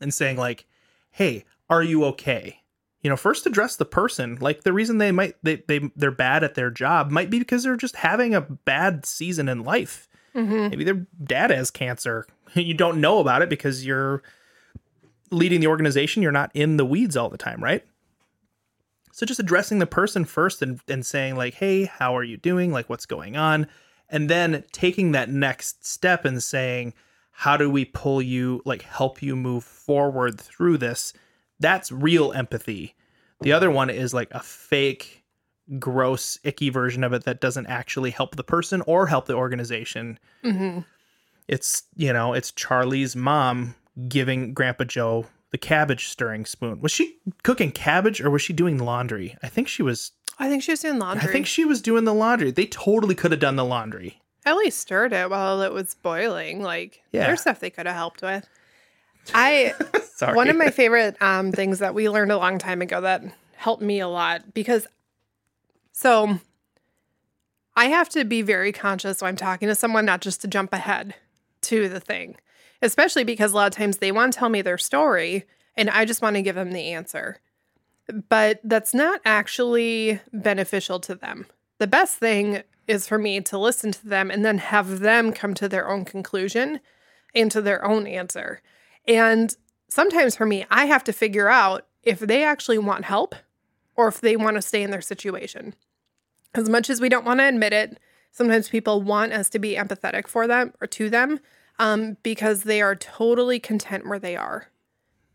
and 0.00 0.12
saying 0.12 0.36
like, 0.36 0.66
"Hey, 1.10 1.44
are 1.70 1.82
you 1.82 2.04
okay?" 2.06 2.62
You 3.02 3.10
know, 3.10 3.16
first 3.16 3.46
address 3.46 3.76
the 3.76 3.84
person. 3.84 4.36
Like 4.40 4.64
the 4.64 4.72
reason 4.72 4.98
they 4.98 5.12
might 5.12 5.36
they 5.42 5.62
they 5.68 5.90
they're 5.96 6.10
bad 6.10 6.44
at 6.44 6.54
their 6.54 6.70
job 6.70 7.10
might 7.10 7.30
be 7.30 7.38
because 7.38 7.62
they're 7.62 7.76
just 7.76 7.96
having 7.96 8.34
a 8.34 8.40
bad 8.40 9.06
season 9.06 9.48
in 9.48 9.64
life. 9.64 10.08
Mm-hmm. 10.34 10.68
Maybe 10.68 10.84
their 10.84 11.06
dad 11.22 11.50
has 11.50 11.70
cancer. 11.70 12.26
You 12.54 12.72
don't 12.72 13.02
know 13.02 13.18
about 13.18 13.42
it 13.42 13.50
because 13.50 13.84
you're 13.84 14.22
leading 15.30 15.60
the 15.60 15.66
organization. 15.66 16.22
You're 16.22 16.32
not 16.32 16.50
in 16.54 16.78
the 16.78 16.86
weeds 16.86 17.14
all 17.14 17.28
the 17.28 17.36
time, 17.36 17.62
right? 17.62 17.84
So 19.16 19.24
just 19.24 19.40
addressing 19.40 19.78
the 19.78 19.86
person 19.86 20.24
first 20.24 20.60
and, 20.60 20.78
and 20.88 21.04
saying 21.04 21.36
like, 21.36 21.54
"Hey, 21.54 21.86
how 21.86 22.16
are 22.16 22.22
you 22.22 22.36
doing? 22.36 22.70
Like, 22.70 22.88
what's 22.88 23.06
going 23.06 23.36
on?" 23.36 23.66
And 24.08 24.30
then 24.30 24.62
taking 24.72 25.12
that 25.12 25.30
next 25.30 25.84
step 25.84 26.24
and 26.24 26.40
saying, 26.40 26.94
how 27.38 27.54
do 27.54 27.68
we 27.68 27.84
pull 27.84 28.22
you 28.22 28.62
like 28.64 28.80
help 28.80 29.22
you 29.22 29.36
move 29.36 29.62
forward 29.62 30.40
through 30.40 30.78
this 30.78 31.12
that's 31.60 31.92
real 31.92 32.32
empathy 32.32 32.94
the 33.42 33.52
other 33.52 33.70
one 33.70 33.90
is 33.90 34.14
like 34.14 34.28
a 34.30 34.40
fake 34.40 35.22
gross 35.78 36.38
icky 36.44 36.70
version 36.70 37.04
of 37.04 37.12
it 37.12 37.24
that 37.24 37.40
doesn't 37.40 37.66
actually 37.66 38.10
help 38.10 38.36
the 38.36 38.42
person 38.42 38.80
or 38.86 39.06
help 39.06 39.26
the 39.26 39.34
organization 39.34 40.18
mm-hmm. 40.42 40.80
it's 41.46 41.82
you 41.94 42.10
know 42.10 42.32
it's 42.32 42.52
charlie's 42.52 43.14
mom 43.14 43.74
giving 44.08 44.54
grandpa 44.54 44.84
joe 44.84 45.26
the 45.56 45.66
cabbage 45.66 46.08
stirring 46.08 46.44
spoon. 46.44 46.82
Was 46.82 46.92
she 46.92 47.16
cooking 47.42 47.72
cabbage 47.72 48.20
or 48.20 48.28
was 48.28 48.42
she 48.42 48.52
doing 48.52 48.76
laundry? 48.76 49.38
I 49.42 49.48
think 49.48 49.68
she 49.68 49.82
was 49.82 50.12
i 50.38 50.50
think 50.50 50.62
she 50.62 50.70
was 50.70 50.80
doing 50.80 50.98
laundry. 50.98 51.26
I 51.26 51.32
think 51.32 51.46
she 51.46 51.64
was 51.64 51.80
doing 51.80 52.04
the 52.04 52.12
laundry. 52.12 52.50
They 52.50 52.66
totally 52.66 53.14
could 53.14 53.30
have 53.30 53.40
done 53.40 53.56
the 53.56 53.64
laundry. 53.64 54.20
At 54.44 54.56
least 54.56 54.80
stirred 54.80 55.14
it 55.14 55.30
while 55.30 55.62
it 55.62 55.72
was 55.72 55.94
boiling. 55.94 56.60
Like 56.60 57.02
yeah. 57.10 57.26
there's 57.26 57.40
stuff 57.40 57.58
they 57.58 57.70
could 57.70 57.86
have 57.86 57.96
helped 57.96 58.20
with. 58.20 58.46
I 59.32 59.72
one 60.34 60.50
of 60.50 60.56
my 60.56 60.68
favorite 60.68 61.16
um, 61.22 61.52
things 61.52 61.78
that 61.78 61.94
we 61.94 62.10
learned 62.10 62.32
a 62.32 62.36
long 62.36 62.58
time 62.58 62.82
ago 62.82 63.00
that 63.00 63.24
helped 63.54 63.82
me 63.82 64.00
a 64.00 64.08
lot 64.08 64.52
because 64.52 64.86
so 65.92 66.38
I 67.74 67.86
have 67.86 68.10
to 68.10 68.26
be 68.26 68.42
very 68.42 68.72
conscious 68.72 69.22
when 69.22 69.30
I'm 69.30 69.36
talking 69.36 69.68
to 69.68 69.74
someone, 69.74 70.04
not 70.04 70.20
just 70.20 70.42
to 70.42 70.48
jump 70.48 70.74
ahead 70.74 71.14
to 71.62 71.88
the 71.88 71.98
thing, 71.98 72.36
especially 72.86 73.24
because 73.24 73.52
a 73.52 73.56
lot 73.56 73.66
of 73.66 73.76
times 73.76 73.98
they 73.98 74.12
want 74.12 74.32
to 74.32 74.38
tell 74.38 74.48
me 74.48 74.62
their 74.62 74.78
story 74.78 75.44
and 75.76 75.90
I 75.90 76.04
just 76.04 76.22
want 76.22 76.36
to 76.36 76.42
give 76.42 76.54
them 76.54 76.72
the 76.72 76.92
answer. 76.92 77.38
But 78.28 78.60
that's 78.64 78.94
not 78.94 79.20
actually 79.24 80.20
beneficial 80.32 81.00
to 81.00 81.14
them. 81.14 81.46
The 81.78 81.86
best 81.86 82.16
thing 82.16 82.62
is 82.86 83.08
for 83.08 83.18
me 83.18 83.40
to 83.40 83.58
listen 83.58 83.92
to 83.92 84.06
them 84.06 84.30
and 84.30 84.44
then 84.44 84.58
have 84.58 85.00
them 85.00 85.32
come 85.32 85.54
to 85.54 85.68
their 85.68 85.90
own 85.90 86.04
conclusion 86.04 86.80
and 87.34 87.50
to 87.50 87.60
their 87.60 87.84
own 87.84 88.06
answer. 88.06 88.62
And 89.06 89.54
sometimes 89.88 90.36
for 90.36 90.46
me, 90.46 90.64
I 90.70 90.86
have 90.86 91.04
to 91.04 91.12
figure 91.12 91.48
out 91.48 91.86
if 92.02 92.20
they 92.20 92.44
actually 92.44 92.78
want 92.78 93.04
help 93.04 93.34
or 93.96 94.08
if 94.08 94.20
they 94.20 94.36
want 94.36 94.54
to 94.56 94.62
stay 94.62 94.82
in 94.82 94.92
their 94.92 95.00
situation. 95.00 95.74
As 96.54 96.68
much 96.68 96.88
as 96.88 97.00
we 97.00 97.08
don't 97.08 97.26
want 97.26 97.40
to 97.40 97.48
admit 97.48 97.72
it, 97.72 97.98
sometimes 98.30 98.68
people 98.68 99.02
want 99.02 99.32
us 99.32 99.50
to 99.50 99.58
be 99.58 99.74
empathetic 99.74 100.28
for 100.28 100.46
them 100.46 100.72
or 100.80 100.86
to 100.86 101.10
them 101.10 101.40
um, 101.78 102.16
because 102.22 102.62
they 102.62 102.80
are 102.80 102.94
totally 102.94 103.58
content 103.60 104.06
where 104.06 104.18
they 104.18 104.36
are 104.36 104.68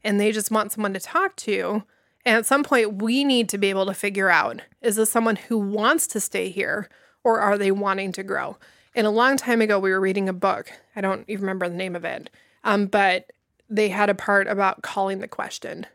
and 0.03 0.19
they 0.19 0.31
just 0.31 0.51
want 0.51 0.71
someone 0.71 0.93
to 0.93 0.99
talk 0.99 1.35
to. 1.37 1.83
And 2.25 2.37
at 2.37 2.45
some 2.45 2.63
point, 2.63 3.01
we 3.01 3.23
need 3.23 3.49
to 3.49 3.57
be 3.57 3.69
able 3.69 3.85
to 3.85 3.93
figure 3.93 4.29
out 4.29 4.61
is 4.81 4.95
this 4.95 5.11
someone 5.11 5.35
who 5.35 5.57
wants 5.57 6.07
to 6.07 6.19
stay 6.19 6.49
here 6.49 6.89
or 7.23 7.39
are 7.39 7.57
they 7.57 7.71
wanting 7.71 8.11
to 8.13 8.23
grow? 8.23 8.57
And 8.93 9.07
a 9.07 9.11
long 9.11 9.37
time 9.37 9.61
ago, 9.61 9.79
we 9.79 9.91
were 9.91 10.01
reading 10.01 10.27
a 10.27 10.33
book. 10.33 10.71
I 10.95 11.01
don't 11.01 11.23
even 11.27 11.41
remember 11.41 11.69
the 11.69 11.75
name 11.75 11.95
of 11.95 12.03
it. 12.03 12.29
Um, 12.63 12.87
but 12.87 13.31
they 13.69 13.89
had 13.89 14.09
a 14.09 14.15
part 14.15 14.47
about 14.47 14.81
calling 14.81 15.19
the 15.19 15.27
question. 15.27 15.85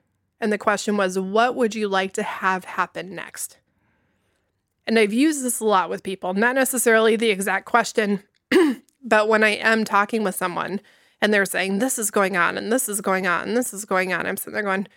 And 0.40 0.52
the 0.52 0.58
question 0.58 0.96
was, 0.96 1.18
what 1.18 1.54
would 1.54 1.74
you 1.74 1.88
like 1.88 2.12
to 2.14 2.22
have 2.22 2.64
happen 2.64 3.14
next? 3.14 3.58
And 4.86 4.98
I've 4.98 5.12
used 5.12 5.42
this 5.42 5.60
a 5.60 5.64
lot 5.64 5.90
with 5.90 6.02
people, 6.02 6.32
not 6.34 6.54
necessarily 6.54 7.16
the 7.16 7.30
exact 7.30 7.66
question, 7.66 8.22
but 9.06 9.28
when 9.28 9.44
I 9.44 9.50
am 9.50 9.84
talking 9.84 10.24
with 10.24 10.34
someone 10.34 10.80
and 11.22 11.32
they're 11.32 11.46
saying, 11.46 11.78
this 11.78 11.98
is 11.98 12.10
going 12.10 12.36
on 12.36 12.58
and 12.58 12.72
this 12.72 12.88
is 12.88 13.00
going 13.00 13.26
on 13.26 13.48
and 13.48 13.56
this 13.56 13.72
is 13.72 13.84
going 13.84 14.12
on, 14.12 14.26
I'm 14.26 14.36
sitting 14.36 14.54
there 14.54 14.62
going, 14.62 14.88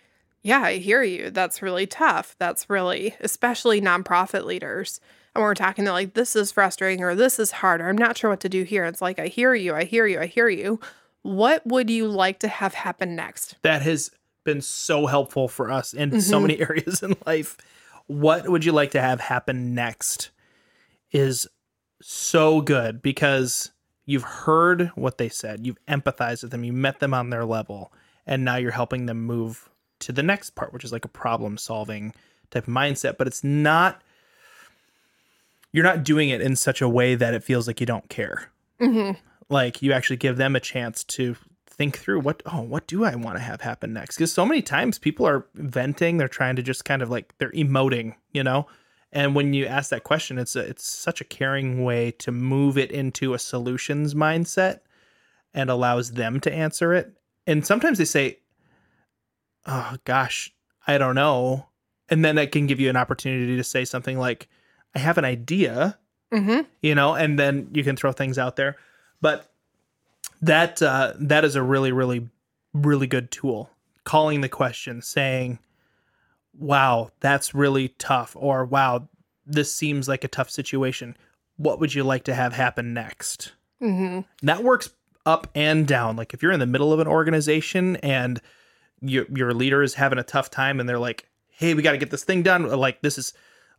yeah, 0.41 0.61
I 0.61 0.77
hear 0.77 1.03
you. 1.03 1.29
That's 1.29 1.61
really 1.61 1.85
tough. 1.85 2.35
That's 2.39 2.69
really, 2.69 3.15
especially 3.19 3.79
nonprofit 3.79 4.45
leaders. 4.45 4.99
And 5.35 5.43
we're 5.43 5.53
talking, 5.53 5.85
they're 5.85 5.93
like, 5.93 6.15
this 6.15 6.35
is 6.35 6.51
frustrating 6.51 7.03
or 7.03 7.13
this 7.13 7.37
is 7.39 7.51
hard 7.51 7.81
or 7.81 7.87
I'm 7.87 7.97
not 7.97 8.17
sure 8.17 8.31
what 8.31 8.39
to 8.41 8.49
do 8.49 8.63
here. 8.63 8.85
It's 8.85 9.01
like, 9.01 9.19
I 9.19 9.27
hear 9.27 9.53
you. 9.53 9.75
I 9.75 9.83
hear 9.83 10.07
you. 10.07 10.19
I 10.19 10.25
hear 10.25 10.49
you. 10.49 10.79
What 11.21 11.65
would 11.67 11.89
you 11.89 12.07
like 12.07 12.39
to 12.39 12.47
have 12.47 12.73
happen 12.73 13.15
next? 13.15 13.55
That 13.61 13.83
has 13.83 14.09
been 14.43 14.61
so 14.61 15.05
helpful 15.05 15.47
for 15.47 15.69
us 15.69 15.93
in 15.93 16.09
mm-hmm. 16.09 16.19
so 16.19 16.39
many 16.39 16.59
areas 16.61 17.03
in 17.03 17.15
life. 17.27 17.57
What 18.07 18.49
would 18.49 18.65
you 18.65 18.71
like 18.71 18.91
to 18.91 19.01
have 19.01 19.19
happen 19.19 19.75
next 19.75 20.31
is 21.11 21.47
so 22.01 22.61
good 22.61 23.01
because 23.01 23.71
you've 24.09 24.23
heard 24.23 24.91
what 24.95 25.19
they 25.19 25.29
said, 25.29 25.67
you've 25.67 25.77
empathized 25.87 26.41
with 26.41 26.49
them, 26.51 26.63
you 26.63 26.73
met 26.73 26.99
them 26.99 27.13
on 27.13 27.29
their 27.29 27.45
level, 27.45 27.93
and 28.25 28.43
now 28.43 28.55
you're 28.55 28.71
helping 28.71 29.05
them 29.05 29.21
move 29.21 29.69
to 29.99 30.11
the 30.11 30.23
next 30.23 30.55
part, 30.55 30.73
which 30.73 30.83
is 30.83 30.91
like 30.91 31.05
a 31.05 31.09
problem 31.09 31.59
solving 31.59 32.11
type 32.49 32.67
of 32.67 32.73
mindset. 32.73 33.17
But 33.17 33.27
it's 33.27 33.43
not, 33.43 34.01
you're 35.71 35.83
not 35.83 36.03
doing 36.03 36.29
it 36.29 36.41
in 36.41 36.55
such 36.55 36.81
a 36.81 36.89
way 36.89 37.13
that 37.13 37.35
it 37.35 37.43
feels 37.43 37.67
like 37.67 37.79
you 37.79 37.85
don't 37.85 38.09
care. 38.09 38.49
Mm-hmm. 38.81 39.11
Like 39.47 39.83
you 39.83 39.93
actually 39.93 40.17
give 40.17 40.37
them 40.37 40.55
a 40.55 40.59
chance 40.59 41.03
to 41.03 41.35
think 41.67 41.99
through 41.99 42.21
what, 42.21 42.41
oh, 42.47 42.61
what 42.61 42.87
do 42.87 43.05
I 43.05 43.13
want 43.13 43.37
to 43.37 43.43
have 43.43 43.61
happen 43.61 43.93
next? 43.93 44.15
Because 44.15 44.31
so 44.31 44.43
many 44.43 44.63
times 44.63 44.97
people 44.97 45.27
are 45.27 45.45
venting, 45.53 46.17
they're 46.17 46.27
trying 46.27 46.55
to 46.55 46.63
just 46.63 46.83
kind 46.83 47.03
of 47.03 47.11
like, 47.11 47.35
they're 47.37 47.51
emoting, 47.51 48.15
you 48.33 48.43
know? 48.43 48.65
And 49.11 49.33
when 49.33 49.53
you 49.53 49.65
ask 49.65 49.89
that 49.89 50.03
question, 50.03 50.37
it's 50.37 50.55
a, 50.55 50.59
it's 50.59 50.91
such 50.91 51.19
a 51.19 51.25
caring 51.25 51.83
way 51.83 52.11
to 52.11 52.31
move 52.31 52.77
it 52.77 52.91
into 52.91 53.33
a 53.33 53.39
solutions 53.39 54.13
mindset 54.13 54.81
and 55.53 55.69
allows 55.69 56.11
them 56.11 56.39
to 56.41 56.53
answer 56.53 56.93
it. 56.93 57.13
And 57.47 57.65
sometimes 57.65 57.97
they 57.97 58.05
say, 58.05 58.39
"Oh 59.65 59.95
gosh, 60.05 60.53
I 60.85 60.97
don't 60.99 61.15
know," 61.15 61.67
and 62.09 62.23
then 62.23 62.35
that 62.35 62.51
can 62.51 62.67
give 62.67 62.79
you 62.79 62.89
an 62.89 62.95
opportunity 62.95 63.57
to 63.57 63.63
say 63.63 63.83
something 63.83 64.19
like, 64.19 64.47
"I 64.95 64.99
have 64.99 65.17
an 65.17 65.25
idea," 65.25 65.97
mm-hmm. 66.31 66.61
you 66.81 66.93
know, 66.93 67.15
and 67.15 67.39
then 67.39 67.69
you 67.73 67.83
can 67.83 67.95
throw 67.95 68.11
things 68.11 68.37
out 68.37 68.57
there. 68.57 68.75
But 69.21 69.51
that 70.41 70.81
uh, 70.81 71.13
that 71.19 71.43
is 71.43 71.55
a 71.55 71.63
really, 71.63 71.91
really, 71.91 72.29
really 72.73 73.07
good 73.07 73.31
tool. 73.31 73.71
Calling 74.03 74.41
the 74.41 74.49
question, 74.49 75.01
saying, 75.01 75.59
wow, 76.59 77.11
that's 77.19 77.55
really 77.55 77.89
tough, 77.89 78.35
or 78.37 78.65
wow, 78.65 79.07
this 79.45 79.73
seems 79.73 80.07
like 80.07 80.23
a 80.23 80.27
tough 80.27 80.49
situation. 80.49 81.17
What 81.57 81.79
would 81.79 81.93
you 81.93 82.03
like 82.03 82.25
to 82.25 82.35
have 82.35 82.53
happen 82.53 82.93
next? 82.93 83.53
Mm-hmm. 83.81 84.21
That 84.45 84.63
works 84.63 84.91
up 85.25 85.47
and 85.55 85.87
down. 85.87 86.15
Like 86.15 86.33
if 86.33 86.43
you're 86.43 86.51
in 86.51 86.59
the 86.59 86.65
middle 86.65 86.93
of 86.93 86.99
an 86.99 87.07
organization 87.07 87.95
and 87.97 88.41
your 89.01 89.25
your 89.33 89.53
leader 89.53 89.81
is 89.81 89.93
having 89.93 90.19
a 90.19 90.23
tough 90.23 90.49
time, 90.49 90.79
and 90.79 90.87
they're 90.87 90.99
like, 90.99 91.29
"Hey, 91.47 91.73
we 91.73 91.81
got 91.81 91.93
to 91.93 91.97
get 91.97 92.11
this 92.11 92.23
thing 92.23 92.43
done." 92.43 92.67
Like 92.67 93.01
this 93.01 93.17
is, 93.17 93.33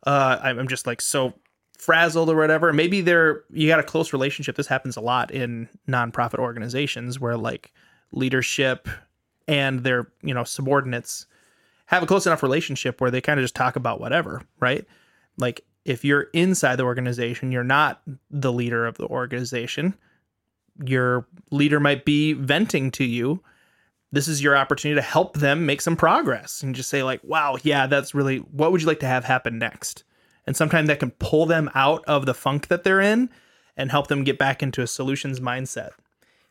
uh, 0.05 0.39
I'm 0.41 0.67
just 0.67 0.87
like 0.87 1.01
so 1.01 1.33
frazzled 1.77 2.29
or 2.29 2.35
whatever. 2.35 2.73
Maybe 2.73 3.01
they're 3.01 3.43
you 3.51 3.67
got 3.67 3.79
a 3.79 3.83
close 3.83 4.13
relationship. 4.13 4.55
This 4.55 4.67
happens 4.67 4.97
a 4.97 5.01
lot 5.01 5.31
in 5.31 5.69
nonprofit 5.87 6.39
organizations 6.39 7.19
where 7.19 7.37
like 7.37 7.71
leadership 8.11 8.87
and 9.47 9.81
their 9.81 10.11
you 10.23 10.33
know 10.33 10.43
subordinates 10.43 11.27
have 11.91 12.03
a 12.03 12.07
close 12.07 12.25
enough 12.25 12.41
relationship 12.41 13.01
where 13.01 13.11
they 13.11 13.21
kind 13.21 13.39
of 13.39 13.43
just 13.43 13.55
talk 13.55 13.75
about 13.75 13.99
whatever, 13.99 14.41
right? 14.59 14.85
Like 15.37 15.65
if 15.83 16.05
you're 16.05 16.27
inside 16.33 16.77
the 16.77 16.83
organization, 16.83 17.51
you're 17.51 17.63
not 17.63 18.01
the 18.29 18.53
leader 18.53 18.85
of 18.85 18.97
the 18.97 19.07
organization. 19.07 19.95
Your 20.85 21.27
leader 21.51 21.81
might 21.81 22.05
be 22.05 22.31
venting 22.33 22.91
to 22.91 23.03
you. 23.03 23.43
This 24.11 24.29
is 24.29 24.41
your 24.41 24.55
opportunity 24.55 24.99
to 24.99 25.05
help 25.05 25.37
them 25.37 25.65
make 25.65 25.81
some 25.81 25.97
progress 25.97 26.63
and 26.63 26.75
just 26.75 26.89
say, 26.89 27.03
like, 27.03 27.21
wow, 27.23 27.57
yeah, 27.61 27.87
that's 27.87 28.15
really 28.15 28.37
what 28.37 28.71
would 28.71 28.81
you 28.81 28.87
like 28.87 28.99
to 29.01 29.07
have 29.07 29.25
happen 29.25 29.57
next? 29.59 30.03
And 30.47 30.55
sometimes 30.55 30.87
that 30.87 30.99
can 30.99 31.11
pull 31.11 31.45
them 31.45 31.69
out 31.75 32.03
of 32.05 32.25
the 32.25 32.33
funk 32.33 32.67
that 32.69 32.83
they're 32.83 33.01
in 33.01 33.29
and 33.75 33.91
help 33.91 34.07
them 34.07 34.23
get 34.23 34.37
back 34.37 34.63
into 34.63 34.81
a 34.81 34.87
solutions 34.87 35.39
mindset. 35.39 35.91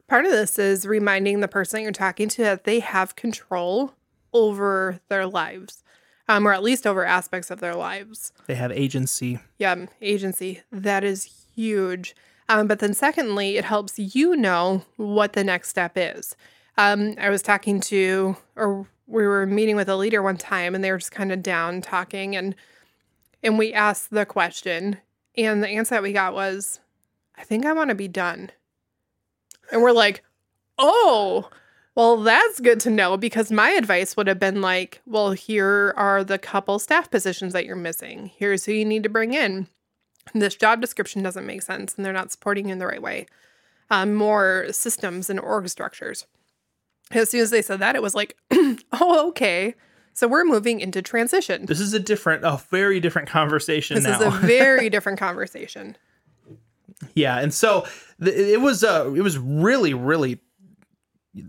Part 0.07 0.27
of 0.27 0.33
this 0.33 0.59
is 0.59 0.87
reminding 0.87 1.41
the 1.41 1.49
person 1.49 1.83
you're 1.83 1.93
talking 1.93 2.29
to 2.31 2.43
that 2.43 2.65
they 2.65 2.81
have 2.81 3.17
control 3.17 3.95
over 4.33 5.01
their 5.09 5.27
lives, 5.27 5.83
um, 6.29 6.47
or 6.47 6.53
at 6.53 6.63
least 6.63 6.87
over 6.87 7.05
aspects 7.05 7.51
of 7.51 7.61
their 7.61 7.75
lives. 7.75 8.33
They 8.47 8.55
have 8.55 8.73
agency. 8.73 9.39
Yeah, 9.59 9.87
agency. 10.01 10.63
That 10.71 11.05
is 11.05 11.47
huge. 11.55 12.15
Um, 12.49 12.67
but 12.67 12.81
then, 12.81 12.95
secondly, 12.95 13.57
it 13.57 13.65
helps 13.65 13.99
you 13.99 14.37
know 14.37 14.85
what 14.97 15.35
the 15.35 15.45
next 15.45 15.69
step 15.69 15.93
is. 15.95 16.37
Um, 16.77 17.15
I 17.21 17.31
was 17.31 17.43
talking 17.43 17.81
to, 17.83 18.37
or 18.57 18.89
we 19.07 19.27
were 19.27 19.47
meeting 19.47 19.77
with 19.77 19.89
a 19.89 19.97
leader 19.97 20.23
one 20.23 20.37
time, 20.37 20.75
and 20.75 20.83
they 20.83 20.91
were 20.91 20.99
just 20.99 21.13
kind 21.13 21.31
of 21.31 21.43
down 21.43 21.81
talking, 21.81 22.35
and 22.35 22.55
and 23.43 23.59
we 23.59 23.73
asked 23.73 24.11
the 24.11 24.27
question, 24.27 24.99
and 25.37 25.63
the 25.63 25.69
answer 25.69 25.95
that 25.95 26.03
we 26.03 26.13
got 26.13 26.35
was, 26.35 26.81
"I 27.37 27.45
think 27.45 27.65
I 27.65 27.73
want 27.73 27.91
to 27.91 27.95
be 27.95 28.09
done." 28.09 28.51
And 29.71 29.83
we're 29.83 29.93
like, 29.93 30.25
"Oh, 30.79 31.51
well, 32.01 32.17
that's 32.17 32.61
good 32.61 32.81
to 32.81 32.89
know 32.89 33.19
because 33.19 33.53
my 33.53 33.73
advice 33.73 34.17
would 34.17 34.27
have 34.27 34.39
been 34.39 34.63
like, 34.63 35.03
well, 35.05 35.33
here 35.33 35.93
are 35.99 36.25
the 36.25 36.39
couple 36.39 36.79
staff 36.79 37.11
positions 37.11 37.53
that 37.53 37.67
you're 37.67 37.77
missing. 37.77 38.31
Here's 38.35 38.65
who 38.65 38.73
you 38.73 38.87
need 38.87 39.03
to 39.03 39.11
bring 39.11 39.35
in. 39.35 39.67
This 40.33 40.55
job 40.55 40.81
description 40.81 41.23
doesn't 41.23 41.45
make 41.45 41.61
sense 41.61 41.95
and 41.95 42.03
they're 42.03 42.15
not 42.15 42.33
supporting 42.33 42.69
you 42.69 42.73
in 42.73 42.79
the 42.79 42.87
right 42.87 43.03
way. 43.03 43.27
Um, 43.91 44.15
more 44.15 44.69
systems 44.71 45.29
and 45.29 45.39
org 45.39 45.69
structures. 45.69 46.25
As 47.11 47.29
soon 47.29 47.43
as 47.43 47.51
they 47.51 47.61
said 47.61 47.81
that, 47.81 47.97
it 47.97 48.03
was 48.03 48.15
like, 48.15 48.35
oh, 48.51 49.29
okay. 49.29 49.75
So 50.15 50.27
we're 50.27 50.47
moving 50.47 50.81
into 50.81 51.03
transition. 51.03 51.67
This 51.67 51.81
is 51.81 51.93
a 51.93 52.01
different, 52.01 52.47
a 52.47 52.63
very 52.71 53.01
different 53.01 53.29
conversation 53.29 53.97
this 53.97 54.05
now. 54.05 54.23
is 54.23 54.23
a 54.23 54.31
very 54.39 54.89
different 54.89 55.19
conversation. 55.19 55.99
Yeah, 57.15 57.41
and 57.41 57.53
so 57.53 57.87
it 58.21 58.61
was 58.61 58.85
uh 58.85 59.13
it 59.15 59.23
was 59.23 59.39
really 59.39 59.95
really 59.95 60.41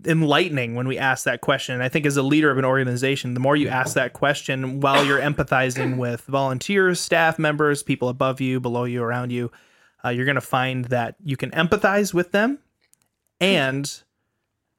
enlightening 0.05 0.75
when 0.75 0.87
we 0.87 0.97
ask 0.97 1.25
that 1.25 1.41
question. 1.41 1.81
I 1.81 1.89
think 1.89 2.05
as 2.05 2.17
a 2.17 2.21
leader 2.21 2.51
of 2.51 2.57
an 2.57 2.65
organization, 2.65 3.33
the 3.33 3.39
more 3.39 3.55
you 3.55 3.67
ask 3.67 3.95
that 3.95 4.13
question 4.13 4.79
while 4.79 5.03
you're 5.03 5.19
empathizing 5.19 5.97
with 5.97 6.21
volunteers, 6.21 6.99
staff 6.99 7.39
members, 7.39 7.81
people 7.81 8.09
above 8.09 8.39
you, 8.39 8.59
below 8.59 8.83
you, 8.83 9.01
around 9.01 9.31
you, 9.31 9.51
uh, 10.05 10.09
you're 10.09 10.25
going 10.25 10.35
to 10.35 10.41
find 10.41 10.85
that 10.85 11.15
you 11.23 11.37
can 11.37 11.51
empathize 11.51 12.13
with 12.13 12.31
them 12.31 12.59
and 13.39 14.03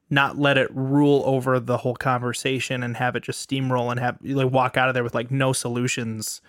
not 0.08 0.38
let 0.38 0.58
it 0.58 0.68
rule 0.72 1.22
over 1.24 1.58
the 1.58 1.78
whole 1.78 1.96
conversation 1.96 2.82
and 2.82 2.96
have 2.96 3.16
it 3.16 3.22
just 3.22 3.48
steamroll 3.48 3.90
and 3.90 3.98
have 3.98 4.18
you 4.20 4.36
like 4.36 4.52
walk 4.52 4.76
out 4.76 4.88
of 4.88 4.94
there 4.94 5.02
with 5.02 5.14
like 5.14 5.30
no 5.30 5.52
solutions. 5.52 6.40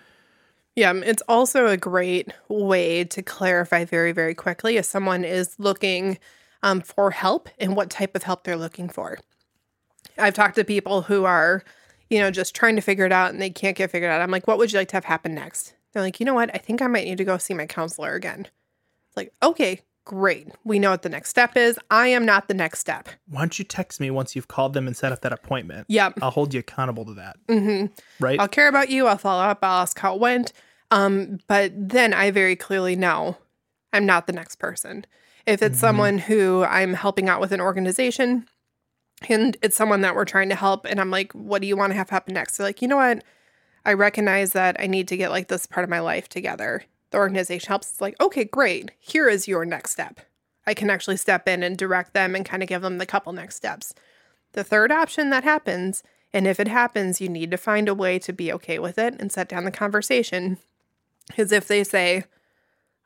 Yeah, 0.76 0.92
it's 0.92 1.22
also 1.28 1.66
a 1.66 1.76
great 1.76 2.32
way 2.48 3.04
to 3.04 3.22
clarify 3.22 3.84
very, 3.84 4.12
very 4.12 4.34
quickly 4.34 4.76
if 4.76 4.84
someone 4.84 5.24
is 5.24 5.54
looking 5.58 6.18
um, 6.64 6.80
for 6.80 7.12
help 7.12 7.48
and 7.60 7.76
what 7.76 7.90
type 7.90 8.16
of 8.16 8.24
help 8.24 8.42
they're 8.42 8.56
looking 8.56 8.88
for. 8.88 9.18
I've 10.18 10.34
talked 10.34 10.56
to 10.56 10.64
people 10.64 11.02
who 11.02 11.24
are, 11.24 11.62
you 12.08 12.18
know, 12.18 12.30
just 12.30 12.54
trying 12.56 12.74
to 12.76 12.82
figure 12.82 13.04
it 13.04 13.12
out 13.12 13.30
and 13.30 13.40
they 13.40 13.50
can't 13.50 13.76
get 13.76 13.90
figured 13.90 14.10
out. 14.10 14.22
I'm 14.22 14.30
like, 14.30 14.48
what 14.48 14.56
would 14.56 14.72
you 14.72 14.78
like 14.78 14.88
to 14.88 14.96
have 14.96 15.04
happen 15.04 15.34
next? 15.34 15.74
They're 15.92 16.02
like, 16.02 16.18
you 16.18 16.26
know 16.26 16.34
what? 16.34 16.50
I 16.54 16.58
think 16.58 16.80
I 16.80 16.86
might 16.86 17.04
need 17.04 17.18
to 17.18 17.24
go 17.24 17.36
see 17.36 17.52
my 17.52 17.66
counselor 17.66 18.14
again. 18.14 18.48
It's 19.08 19.16
like, 19.16 19.32
okay, 19.42 19.82
great. 20.06 20.48
We 20.64 20.78
know 20.78 20.90
what 20.90 21.02
the 21.02 21.10
next 21.10 21.28
step 21.28 21.54
is. 21.54 21.78
I 21.90 22.08
am 22.08 22.24
not 22.24 22.48
the 22.48 22.54
next 22.54 22.78
step. 22.78 23.10
Why 23.28 23.42
don't 23.42 23.58
you 23.58 23.64
text 23.64 24.00
me 24.00 24.10
once 24.10 24.34
you've 24.34 24.48
called 24.48 24.72
them 24.72 24.86
and 24.86 24.96
set 24.96 25.12
up 25.12 25.20
that 25.20 25.34
appointment? 25.34 25.84
Yep. 25.90 26.20
I'll 26.22 26.30
hold 26.30 26.54
you 26.54 26.60
accountable 26.60 27.04
to 27.04 27.14
that. 27.14 27.36
Mm-hmm. 27.46 27.92
Right. 28.24 28.40
I'll 28.40 28.48
care 28.48 28.68
about 28.68 28.88
you. 28.88 29.06
I'll 29.06 29.18
follow 29.18 29.42
up. 29.42 29.58
I'll 29.62 29.82
ask 29.82 29.98
how 29.98 30.14
it 30.14 30.20
went. 30.20 30.54
Um, 30.90 31.40
but 31.46 31.72
then 31.76 32.14
I 32.14 32.30
very 32.30 32.56
clearly 32.56 32.96
know 32.96 33.36
I'm 33.92 34.06
not 34.06 34.26
the 34.26 34.32
next 34.32 34.56
person. 34.56 35.04
If 35.46 35.62
it's 35.62 35.76
mm-hmm. 35.76 35.80
someone 35.80 36.18
who 36.18 36.64
I'm 36.64 36.94
helping 36.94 37.28
out 37.28 37.40
with 37.40 37.52
an 37.52 37.60
organization 37.60 38.46
and 39.28 39.56
it's 39.62 39.76
someone 39.76 40.00
that 40.00 40.14
we're 40.14 40.24
trying 40.24 40.48
to 40.48 40.54
help, 40.54 40.86
and 40.86 41.00
I'm 41.00 41.10
like, 41.10 41.32
what 41.32 41.62
do 41.62 41.68
you 41.68 41.76
want 41.76 41.92
to 41.92 41.96
have 41.96 42.10
happen 42.10 42.34
next? 42.34 42.56
They're 42.56 42.66
like, 42.66 42.82
you 42.82 42.88
know 42.88 42.96
what? 42.96 43.22
I 43.84 43.92
recognize 43.92 44.52
that 44.52 44.76
I 44.78 44.86
need 44.86 45.08
to 45.08 45.16
get 45.16 45.30
like 45.30 45.48
this 45.48 45.66
part 45.66 45.84
of 45.84 45.90
my 45.90 46.00
life 46.00 46.28
together. 46.28 46.84
The 47.10 47.18
organization 47.18 47.68
helps. 47.68 47.90
It's 47.90 48.00
like, 48.00 48.20
okay, 48.20 48.44
great. 48.44 48.90
Here 48.98 49.28
is 49.28 49.46
your 49.46 49.64
next 49.64 49.92
step. 49.92 50.20
I 50.66 50.74
can 50.74 50.88
actually 50.88 51.18
step 51.18 51.46
in 51.46 51.62
and 51.62 51.76
direct 51.76 52.14
them 52.14 52.34
and 52.34 52.44
kind 52.44 52.62
of 52.62 52.68
give 52.68 52.82
them 52.82 52.98
the 52.98 53.06
couple 53.06 53.32
next 53.32 53.56
steps. 53.56 53.94
The 54.52 54.64
third 54.64 54.90
option 54.90 55.30
that 55.30 55.44
happens, 55.44 56.02
and 56.32 56.46
if 56.46 56.58
it 56.58 56.68
happens, 56.68 57.20
you 57.20 57.28
need 57.28 57.50
to 57.50 57.58
find 57.58 57.88
a 57.88 57.94
way 57.94 58.18
to 58.20 58.32
be 58.32 58.52
okay 58.54 58.78
with 58.78 58.98
it 58.98 59.14
and 59.20 59.30
set 59.30 59.48
down 59.48 59.64
the 59.64 59.70
conversation, 59.70 60.58
is 61.36 61.52
if 61.52 61.68
they 61.68 61.84
say, 61.84 62.24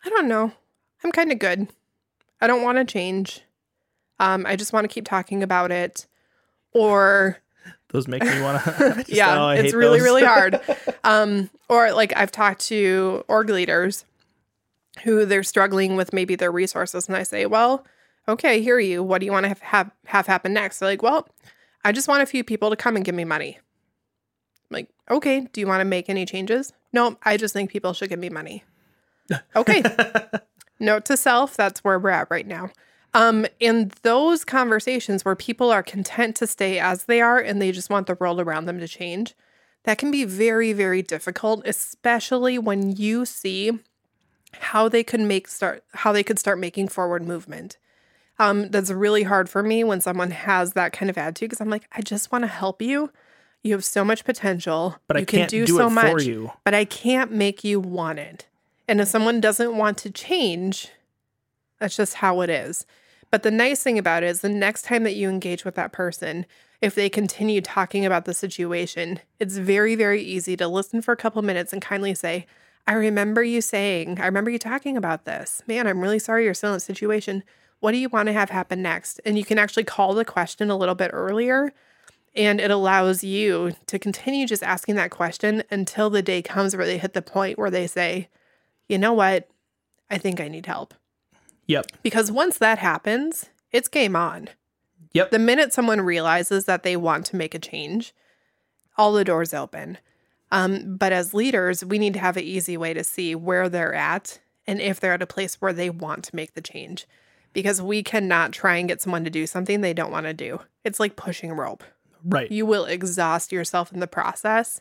I 0.05 0.09
don't 0.09 0.29
know, 0.29 0.53
I'm 1.03 1.12
kind 1.12 1.33
of 1.33 1.38
good. 1.38 1.68
I 2.40 2.46
don't 2.46 2.62
want 2.62 2.79
to 2.79 2.85
change. 2.85 3.42
Um, 4.20 4.46
I 4.46 4.57
just 4.57 4.72
want 4.72 4.85
to 4.85 4.88
keep 4.88 5.05
talking 5.05 5.42
about 5.42 5.70
it. 5.70 6.07
Or 6.72 7.38
those 7.90 8.09
make 8.09 8.22
me 8.22 8.40
want 8.42 8.62
to. 8.64 9.05
yeah, 9.09 9.42
oh, 9.42 9.48
it's 9.51 9.74
really, 9.74 10.01
really 10.01 10.24
hard. 10.24 10.61
Um, 11.05 11.48
or 11.70 11.92
like 11.92 12.14
I've 12.16 12.31
talked 12.31 12.61
to 12.66 13.24
org 13.29 13.48
leaders 13.48 14.05
who 15.05 15.24
they're 15.24 15.42
struggling 15.42 15.96
with 15.96 16.12
maybe 16.12 16.35
their 16.35 16.53
resources, 16.53 17.09
and 17.09 17.16
I 17.16 17.22
say, 17.22 17.46
well, 17.46 17.87
okay, 18.29 18.57
I 18.57 18.59
hear 18.59 18.79
you. 18.79 19.03
What 19.03 19.20
do 19.20 19.27
you 19.27 19.33
want 19.33 19.44
to 19.44 19.48
have, 19.48 19.61
have, 19.61 19.90
have 20.05 20.27
happen 20.27 20.53
next? 20.53 20.81
They're 20.81 20.88
like, 20.90 21.03
well, 21.03 21.27
I 21.85 21.92
just 21.92 22.09
want 22.09 22.22
a 22.22 22.27
few 22.27 22.44
people 22.44 22.68
to 22.68 22.77
come 22.77 22.94
and 22.94 23.07
give 23.07 23.14
me 23.14 23.24
money. 23.24 23.59
I'm 24.70 24.74
like, 24.74 24.90
okay, 25.11 25.48
do 25.51 25.62
you 25.62 25.66
want 25.66 25.81
to 25.81 25.87
make 25.87 26.11
any 26.11 26.27
changes? 26.27 26.74
No, 26.92 27.16
I 27.22 27.38
just 27.38 27.55
think 27.55 27.70
people 27.70 27.94
should 27.94 28.11
give 28.11 28.18
me 28.18 28.29
money. 28.29 28.64
Okay. 29.57 29.83
Note 30.81 31.05
to 31.07 31.17
self, 31.17 31.57
that's 31.57 31.83
where 31.85 31.99
we're 31.99 32.11
at 32.11 32.31
right 32.31 32.47
now. 32.47 32.71
Um, 33.14 33.47
in 33.59 33.91
those 34.03 34.45
conversations 34.45 35.25
where 35.25 35.35
people 35.35 35.71
are 35.71 35.83
content 35.83 36.37
to 36.37 36.47
stay 36.47 36.79
as 36.79 37.05
they 37.05 37.21
are 37.21 37.38
and 37.38 37.61
they 37.61 37.73
just 37.73 37.91
want 37.91 38.07
the 38.07 38.14
world 38.14 38.41
around 38.41 38.67
them 38.67 38.79
to 38.79 38.88
change, 38.88 39.35
that 39.85 39.99
can 39.99 40.11
be 40.11 40.25
very, 40.25 40.73
very 40.73 41.03
difficult, 41.03 41.62
especially 41.67 42.59
when 42.59 42.95
you 42.95 43.25
see 43.25 43.79
how 44.53 44.88
they 44.88 45.05
could 45.05 45.21
make 45.21 45.49
start 45.49 45.85
how 45.93 46.12
they 46.12 46.23
could 46.23 46.38
start 46.38 46.59
making 46.59 46.88
forward 46.88 47.27
movement. 47.27 47.77
Um, 48.38 48.69
that's 48.69 48.91
really 48.91 49.25
hard 49.25 49.49
for 49.49 49.62
me 49.62 49.83
when 49.83 50.01
someone 50.01 50.31
has 50.31 50.75
that 50.75 50.93
kind 50.93 51.11
of 51.11 51.19
attitude 51.19 51.51
because 51.51 51.61
I'm 51.61 51.71
like, 51.71 51.88
I 51.91 52.03
just 52.03 52.31
want 52.31 52.43
to 52.43 52.49
help 52.49 52.81
you. 52.81 53.11
You 53.64 53.73
have 53.73 53.85
so 53.85 54.05
much 54.05 54.25
potential. 54.25 54.97
But 55.09 55.17
you 55.17 55.23
I 55.23 55.25
can't 55.25 55.51
can 55.51 55.61
do, 55.61 55.67
do 55.67 55.77
so 55.77 55.88
it 55.88 55.91
much. 55.91 56.12
for 56.12 56.21
you. 56.21 56.53
But 56.64 56.75
I 56.75 56.85
can't 56.85 57.33
make 57.33 57.64
you 57.64 57.81
want 57.81 58.21
it. 58.21 58.47
And 58.88 59.01
if 59.01 59.09
someone 59.09 59.40
doesn't 59.40 59.77
want 59.77 59.98
to 59.98 60.11
change, 60.11 60.88
that's 61.79 61.96
just 61.96 62.14
how 62.14 62.40
it 62.40 62.51
is. 62.51 62.87
But 63.31 63.42
the 63.42 63.51
nice 63.51 63.83
thing 63.83 63.98
about 63.98 64.22
it 64.22 64.29
is 64.31 64.40
the 64.40 64.48
next 64.48 64.87
time 64.87 65.05
that 65.05 65.14
you 65.14 65.29
engage 65.29 65.64
with 65.64 65.74
that 65.74 65.92
person, 65.92 66.46
if 66.81 66.94
they 66.94 67.11
continue 67.11 67.61
talking 67.61 68.07
about 68.07 68.24
the 68.24 68.33
situation, 68.33 69.20
it's 69.38 69.59
very, 69.59 69.94
very 69.94 70.22
easy 70.22 70.57
to 70.57 70.66
listen 70.66 71.03
for 71.03 71.12
a 71.12 71.16
couple 71.16 71.42
minutes 71.42 71.72
and 71.72 71.83
kindly 71.83 72.14
say, 72.14 72.46
I 72.87 72.94
remember 72.94 73.42
you 73.42 73.61
saying, 73.61 74.18
I 74.18 74.24
remember 74.24 74.51
you 74.51 74.59
talking 74.59 74.96
about 74.96 75.27
this. 75.27 75.62
Man, 75.66 75.87
I'm 75.87 76.01
really 76.01 76.18
sorry 76.18 76.44
you're 76.44 76.55
still 76.55 76.70
in 76.70 76.77
a 76.77 76.81
situation. 76.81 77.44
What 77.81 77.92
do 77.92 77.98
you 77.98 78.09
want 78.09 78.29
to 78.29 78.33
have 78.33 78.48
happen 78.48 78.81
next? 78.81 79.20
And 79.27 79.37
you 79.37 79.44
can 79.44 79.59
actually 79.59 79.85
call 79.85 80.14
the 80.14 80.24
question 80.24 80.70
a 80.70 80.77
little 80.77 80.94
bit 80.94 81.11
earlier. 81.12 81.72
And 82.35 82.61
it 82.61 82.70
allows 82.70 83.22
you 83.22 83.72
to 83.87 83.98
continue 83.98 84.46
just 84.46 84.62
asking 84.62 84.94
that 84.94 85.11
question 85.11 85.64
until 85.70 86.09
the 86.09 86.22
day 86.22 86.40
comes 86.40 86.74
where 86.74 86.87
they 86.87 86.96
hit 86.96 87.12
the 87.12 87.20
point 87.20 87.59
where 87.59 87.70
they 87.70 87.87
say, 87.87 88.29
you 88.88 88.98
know 88.98 89.12
what? 89.12 89.48
I 90.11 90.18
think 90.18 90.40
I 90.40 90.48
need 90.48 90.66
help. 90.66 90.94
Yep. 91.66 91.87
Because 92.03 92.33
once 92.33 92.59
that 92.59 92.79
happens, 92.79 93.46
it's 93.70 93.88
game 93.88 94.16
on. 94.16 94.48
Yep. 95.12 95.31
The 95.31 95.38
minute 95.38 95.72
someone 95.72 96.01
realizes 96.01 96.64
that 96.64 96.83
they 96.83 96.96
want 96.96 97.27
to 97.27 97.37
make 97.37 97.55
a 97.55 97.59
change, 97.59 98.14
all 98.96 99.12
the 99.12 99.24
doors 99.24 99.55
open. 99.55 99.98
Um, 100.51 100.96
but 100.96 101.12
as 101.12 101.35
leaders, 101.35 101.85
we 101.85 101.98
need 101.98 102.14
to 102.14 102.20
have 102.20 102.37
an 102.37 102.44
easy 102.44 102.77
way 102.77 102.94
to 102.94 103.05
see 103.05 103.35
where 103.35 103.68
they're 103.68 103.94
at 103.94 104.40
and 104.66 104.81
if 104.81 104.98
they're 104.98 105.14
at 105.14 105.22
a 105.22 105.27
place 105.27 105.61
where 105.61 105.72
they 105.72 105.90
want 105.90 106.24
to 106.24 106.37
make 106.37 106.55
the 106.55 106.61
change. 106.61 107.07
Because 107.53 107.81
we 107.83 108.03
cannot 108.03 108.53
try 108.53 108.77
and 108.77 108.88
get 108.88 109.01
someone 109.01 109.24
to 109.24 109.31
do 109.31 109.46
something 109.46 109.81
they 109.81 109.94
don't 109.94 110.12
want 110.12 110.27
to 110.27 110.35
do. 110.35 110.61
It's 110.85 111.01
like 111.01 111.16
pushing 111.16 111.53
rope. 111.53 111.85
Right. 112.24 112.51
You 112.51 112.66
will 112.66 112.85
exhaust 112.85 113.53
yourself 113.53 113.92
in 113.92 114.01
the 114.01 114.07
process 114.07 114.81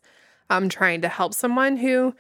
um, 0.50 0.70
trying 0.70 1.02
to 1.02 1.10
help 1.10 1.34
someone 1.34 1.78
who, 1.78 2.16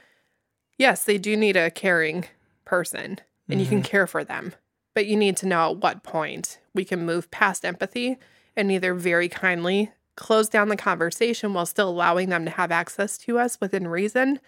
yes, 0.78 1.04
they 1.04 1.18
do 1.18 1.36
need 1.36 1.56
a 1.56 1.72
caring 1.72 2.26
person 2.66 3.20
and 3.50 3.62
you 3.62 3.66
can 3.66 3.82
care 3.82 4.08
for 4.08 4.24
them. 4.24 4.54
But 4.94 5.06
you 5.06 5.16
need 5.16 5.38
to 5.38 5.46
know 5.46 5.72
at 5.72 5.78
what 5.78 6.04
point 6.04 6.60
we 6.74 6.84
can 6.84 7.06
move 7.06 7.32
past 7.32 7.64
empathy 7.64 8.18
and 8.56 8.72
either 8.72 8.94
very 8.94 9.30
kindly 9.30 9.92
close 10.16 10.50
down 10.50 10.70
the 10.70 10.76
conversation 10.76 11.54
while 11.54 11.66
still 11.66 11.90
allowing 11.90 12.30
them 12.30 12.44
to 12.46 12.52
have 12.52 12.72
access 12.72 13.18
to 13.20 13.38
us 13.38 13.60
within 13.62 13.88
reason, 13.88 14.40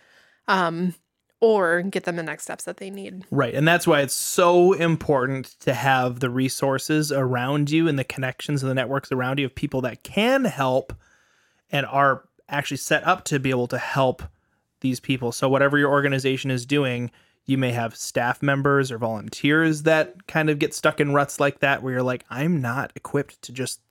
um, 0.48 0.96
or 1.40 1.84
get 1.84 2.04
them 2.04 2.16
the 2.16 2.24
next 2.24 2.44
steps 2.44 2.66
that 2.66 2.78
they 2.78 2.90
need. 2.90 3.24
Right. 3.32 3.54
And 3.54 3.68
that's 3.68 3.88
why 3.88 4.02
it's 4.02 4.14
so 4.14 4.74
important 4.74 5.58
to 5.62 5.74
have 5.74 6.20
the 6.20 6.30
resources 6.30 7.12
around 7.12 7.70
you 7.70 7.88
and 7.88 7.98
the 7.98 8.04
connections 8.04 8.64
and 8.64 8.70
the 8.70 8.76
networks 8.76 9.12
around 9.12 9.40
you 9.40 9.46
of 9.46 9.56
people 9.56 9.82
that 9.82 10.04
can 10.04 10.44
help 10.44 10.92
and 11.72 11.86
are 11.86 12.26
actually 12.50 12.78
set 12.78 13.06
up 13.06 13.24
to 13.26 13.40
be 13.40 13.52
able 13.52 13.68
to 13.68 13.78
help 13.78 14.24
these 14.82 15.00
people. 15.00 15.32
So, 15.32 15.50
whatever 15.50 15.78
your 15.78 15.90
organization 15.90 16.52
is 16.52 16.66
doing, 16.66 17.12
you 17.46 17.58
may 17.58 17.72
have 17.72 17.96
staff 17.96 18.42
members 18.42 18.92
or 18.92 18.98
volunteers 18.98 19.84
that 19.84 20.28
kind 20.28 20.50
of 20.50 20.60
get 20.60 20.74
stuck 20.74 21.00
in 21.00 21.14
ruts 21.14 21.40
like 21.40 21.60
that 21.60 21.82
where 21.82 21.94
you're 21.94 22.04
like, 22.04 22.26
I'm 22.30 22.62
not 22.62 22.92
equipped 22.96 23.42
to 23.44 23.52
just 23.52 23.82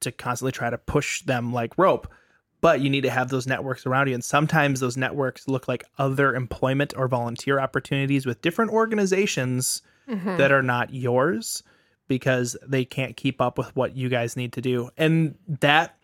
to 0.00 0.12
constantly 0.12 0.52
try 0.52 0.68
to 0.70 0.78
push 0.78 1.22
them 1.22 1.52
like 1.52 1.78
rope 1.78 2.12
but 2.60 2.80
you 2.80 2.88
need 2.88 3.02
to 3.02 3.10
have 3.10 3.28
those 3.28 3.46
networks 3.46 3.84
around 3.84 4.08
you. 4.08 4.14
And 4.14 4.24
sometimes 4.24 4.80
those 4.80 4.96
networks 4.96 5.46
look 5.46 5.68
like 5.68 5.84
other 5.98 6.34
employment 6.34 6.94
or 6.96 7.08
volunteer 7.08 7.60
opportunities 7.60 8.24
with 8.24 8.40
different 8.40 8.70
organizations 8.70 9.82
Mm-hmm. 10.08 10.36
that 10.36 10.52
are 10.52 10.62
not 10.62 10.92
yours 10.92 11.62
because 12.08 12.58
they 12.66 12.84
can't 12.84 13.16
keep 13.16 13.40
up 13.40 13.56
with 13.56 13.74
what 13.74 13.96
you 13.96 14.10
guys 14.10 14.36
need 14.36 14.52
to 14.52 14.60
do. 14.60 14.90
And 14.98 15.34
that 15.48 15.96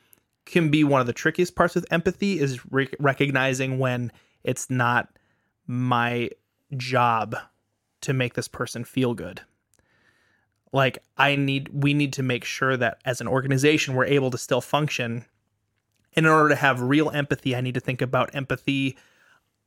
can 0.46 0.70
be 0.70 0.84
one 0.84 1.00
of 1.00 1.06
the 1.06 1.12
trickiest 1.12 1.54
parts 1.54 1.74
with 1.74 1.90
empathy 1.92 2.40
is 2.40 2.60
re- 2.72 2.88
recognizing 2.98 3.78
when 3.78 4.10
it's 4.42 4.70
not 4.70 5.08
my 5.66 6.30
job 6.76 7.36
to 8.00 8.12
make 8.12 8.34
this 8.34 8.48
person 8.48 8.84
feel 8.84 9.14
good. 9.14 9.42
Like 10.72 10.98
i 11.16 11.34
need 11.36 11.68
we 11.72 11.94
need 11.94 12.12
to 12.14 12.22
make 12.22 12.44
sure 12.44 12.76
that 12.76 12.98
as 13.04 13.20
an 13.20 13.28
organization 13.28 13.94
we're 13.94 14.04
able 14.04 14.30
to 14.30 14.38
still 14.38 14.60
function. 14.60 15.24
In 16.12 16.26
order 16.26 16.48
to 16.48 16.56
have 16.56 16.80
real 16.80 17.10
empathy 17.10 17.54
i 17.54 17.60
need 17.60 17.74
to 17.74 17.80
think 17.80 18.02
about 18.02 18.34
empathy 18.34 18.96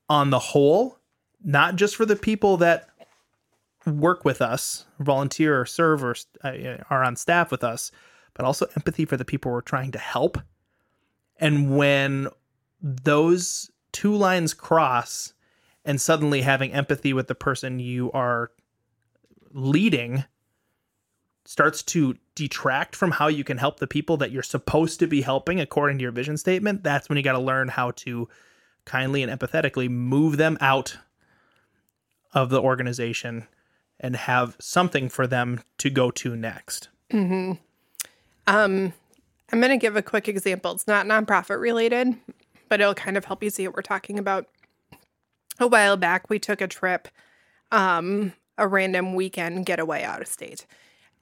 on 0.09 0.29
the 0.29 0.39
whole 0.39 0.99
not 1.43 1.75
just 1.75 1.95
for 1.95 2.05
the 2.05 2.15
people 2.15 2.57
that 2.57 2.89
work 3.86 4.23
with 4.23 4.41
us 4.41 4.86
volunteer 4.99 5.59
or 5.59 5.65
serve 5.65 6.03
or 6.03 6.15
uh, 6.43 6.77
are 6.89 7.03
on 7.03 7.15
staff 7.15 7.51
with 7.51 7.63
us 7.63 7.91
but 8.33 8.45
also 8.45 8.65
empathy 8.77 9.05
for 9.05 9.17
the 9.17 9.25
people 9.25 9.51
we're 9.51 9.62
trying 9.62 9.91
to 9.91 9.99
help 9.99 10.38
and 11.39 11.75
when 11.75 12.27
those 12.81 13.71
two 13.91 14.15
lines 14.15 14.53
cross 14.53 15.33
and 15.85 15.99
suddenly 15.99 16.41
having 16.41 16.71
empathy 16.71 17.13
with 17.13 17.27
the 17.27 17.35
person 17.35 17.79
you 17.79 18.11
are 18.11 18.51
leading 19.51 20.25
starts 21.45 21.83
to 21.83 22.15
detract 22.35 22.95
from 22.95 23.11
how 23.11 23.27
you 23.27 23.43
can 23.43 23.57
help 23.57 23.79
the 23.79 23.87
people 23.87 24.17
that 24.17 24.31
you're 24.31 24.41
supposed 24.41 24.99
to 24.99 25.07
be 25.07 25.21
helping 25.21 25.59
according 25.59 25.97
to 25.97 26.01
your 26.01 26.11
vision 26.11 26.37
statement, 26.37 26.83
that's 26.83 27.09
when 27.09 27.17
you 27.17 27.23
got 27.23 27.33
to 27.33 27.39
learn 27.39 27.67
how 27.67 27.91
to 27.91 28.27
kindly 28.85 29.23
and 29.23 29.39
empathetically 29.39 29.89
move 29.89 30.37
them 30.37 30.57
out 30.61 30.97
of 32.33 32.49
the 32.49 32.61
organization 32.61 33.47
and 33.99 34.15
have 34.15 34.55
something 34.59 35.09
for 35.09 35.27
them 35.27 35.61
to 35.77 35.89
go 35.89 36.09
to 36.11 36.35
next. 36.35 36.89
Um, 38.47 38.93
I'm 39.53 39.59
going 39.59 39.69
to 39.69 39.77
give 39.77 39.95
a 39.95 40.01
quick 40.01 40.27
example. 40.27 40.71
It's 40.71 40.87
not 40.87 41.05
nonprofit 41.05 41.61
related, 41.61 42.15
but 42.69 42.81
it'll 42.81 42.95
kind 42.95 43.17
of 43.17 43.25
help 43.25 43.43
you 43.43 43.51
see 43.51 43.67
what 43.67 43.75
we're 43.75 43.83
talking 43.83 44.17
about. 44.17 44.47
A 45.59 45.67
while 45.67 45.95
back, 45.95 46.27
we 46.27 46.39
took 46.39 46.59
a 46.59 46.67
trip, 46.67 47.07
um, 47.71 48.33
a 48.57 48.67
random 48.67 49.13
weekend 49.13 49.67
getaway 49.67 50.01
out 50.01 50.21
of 50.21 50.27
state. 50.27 50.65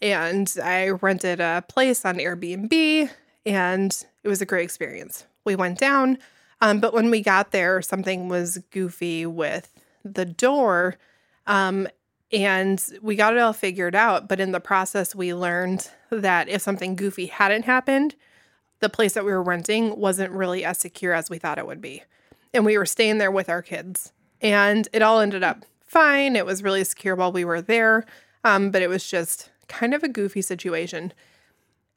And 0.02 0.50
I 0.64 0.92
rented 0.92 1.42
a 1.42 1.66
place 1.68 2.06
on 2.06 2.20
Airbnb, 2.20 3.10
and 3.46 4.06
it 4.24 4.30
was 4.30 4.42
a 4.42 4.46
great 4.46 4.64
experience. 4.64 5.26
We 5.44 5.58
went 5.58 5.78
down, 5.78 6.18
um, 6.62 6.80
but 6.80 6.94
when 6.94 7.12
we 7.12 7.20
got 7.22 7.52
there, 7.52 7.82
something 7.82 8.30
was 8.30 8.60
goofy 8.72 9.26
with 9.26 9.78
the 10.06 10.26
door. 10.26 10.96
Um, 11.48 11.86
and 12.32 12.84
we 13.02 13.16
got 13.16 13.34
it 13.34 13.40
all 13.40 13.54
figured 13.54 13.96
out. 13.96 14.28
But 14.28 14.40
in 14.40 14.52
the 14.52 14.60
process, 14.60 15.14
we 15.14 15.34
learned 15.34 15.90
that 16.10 16.50
if 16.50 16.62
something 16.62 16.96
goofy 16.96 17.28
hadn't 17.28 17.66
happened, 17.66 18.16
the 18.80 18.90
place 18.90 19.14
that 19.14 19.26
we 19.26 19.32
were 19.32 19.44
renting 19.44 19.98
wasn't 19.98 20.32
really 20.32 20.66
as 20.66 20.78
secure 20.78 21.14
as 21.14 21.30
we 21.30 21.38
thought 21.38 21.58
it 21.58 21.68
would 21.68 21.82
be. 21.82 22.04
And 22.54 22.66
we 22.66 22.78
were 22.78 22.86
staying 22.86 23.18
there 23.18 23.32
with 23.32 23.50
our 23.50 23.62
kids. 23.62 24.12
And 24.42 24.88
it 24.92 25.02
all 25.02 25.20
ended 25.20 25.44
up 25.44 25.66
fine. 25.82 26.36
It 26.36 26.46
was 26.46 26.64
really 26.64 26.84
secure 26.84 27.16
while 27.16 27.32
we 27.32 27.46
were 27.46 27.62
there. 27.62 28.06
Um, 28.44 28.72
but 28.72 28.82
it 28.82 28.90
was 28.90 29.08
just 29.08 29.52
kind 29.68 29.94
of 29.94 30.04
a 30.04 30.10
goofy 30.10 30.42
situation. 30.42 31.14